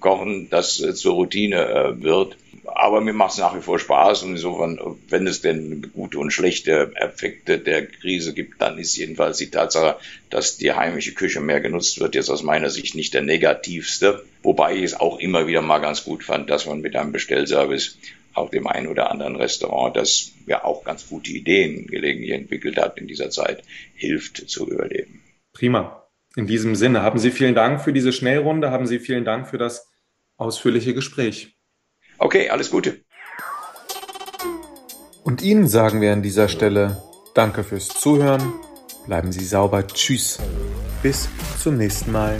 Kochen, 0.00 0.50
das 0.50 0.76
zur 0.76 1.14
Routine 1.14 1.66
äh, 1.66 2.02
wird. 2.02 2.36
Aber 2.64 3.00
mir 3.00 3.12
macht 3.12 3.32
es 3.32 3.38
nach 3.38 3.56
wie 3.56 3.62
vor 3.62 3.78
Spaß 3.78 4.24
und 4.24 4.32
insofern, 4.32 4.78
wenn 5.08 5.26
es 5.26 5.40
denn 5.40 5.90
gute 5.94 6.18
und 6.18 6.32
schlechte 6.32 6.92
Effekte 6.96 7.58
der 7.58 7.86
Krise 7.86 8.34
gibt, 8.34 8.60
dann 8.60 8.78
ist 8.78 8.96
jedenfalls 8.96 9.38
die 9.38 9.50
Tatsache, 9.50 9.96
dass 10.30 10.56
die 10.56 10.72
heimische 10.72 11.14
Küche 11.14 11.40
mehr 11.40 11.60
genutzt 11.60 12.00
wird, 12.00 12.16
jetzt 12.16 12.28
aus 12.28 12.42
meiner 12.42 12.68
Sicht 12.68 12.94
nicht 12.96 13.14
der 13.14 13.22
negativste. 13.22 14.24
Wobei 14.42 14.74
ich 14.76 14.82
es 14.82 15.00
auch 15.00 15.20
immer 15.20 15.46
wieder 15.46 15.62
mal 15.62 15.78
ganz 15.78 16.04
gut 16.04 16.24
fand, 16.24 16.50
dass 16.50 16.66
man 16.66 16.80
mit 16.80 16.96
einem 16.96 17.12
Bestellservice 17.12 17.98
auch 18.34 18.50
dem 18.50 18.66
einen 18.66 18.88
oder 18.88 19.10
anderen 19.10 19.36
Restaurant, 19.36 19.96
das 19.96 20.32
ja 20.46 20.64
auch 20.64 20.84
ganz 20.84 21.08
gute 21.08 21.30
Ideen 21.30 21.86
gelegentlich 21.86 22.32
entwickelt 22.32 22.76
hat 22.76 22.98
in 22.98 23.06
dieser 23.06 23.30
Zeit, 23.30 23.62
hilft 23.94 24.48
zu 24.50 24.68
überleben. 24.68 25.22
Prima. 25.52 26.05
In 26.36 26.46
diesem 26.46 26.76
Sinne 26.76 27.00
haben 27.02 27.18
Sie 27.18 27.30
vielen 27.30 27.54
Dank 27.54 27.80
für 27.80 27.94
diese 27.94 28.12
Schnellrunde, 28.12 28.70
haben 28.70 28.86
Sie 28.86 28.98
vielen 28.98 29.24
Dank 29.24 29.48
für 29.48 29.56
das 29.56 29.90
ausführliche 30.36 30.92
Gespräch. 30.92 31.56
Okay, 32.18 32.50
alles 32.50 32.70
Gute. 32.70 33.00
Und 35.24 35.42
Ihnen 35.42 35.66
sagen 35.66 36.02
wir 36.02 36.12
an 36.12 36.22
dieser 36.22 36.48
Stelle 36.48 37.02
Danke 37.34 37.64
fürs 37.64 37.88
Zuhören. 37.88 38.52
Bleiben 39.06 39.32
Sie 39.32 39.44
sauber. 39.44 39.86
Tschüss. 39.86 40.38
Bis 41.02 41.28
zum 41.58 41.78
nächsten 41.78 42.12
Mal. 42.12 42.38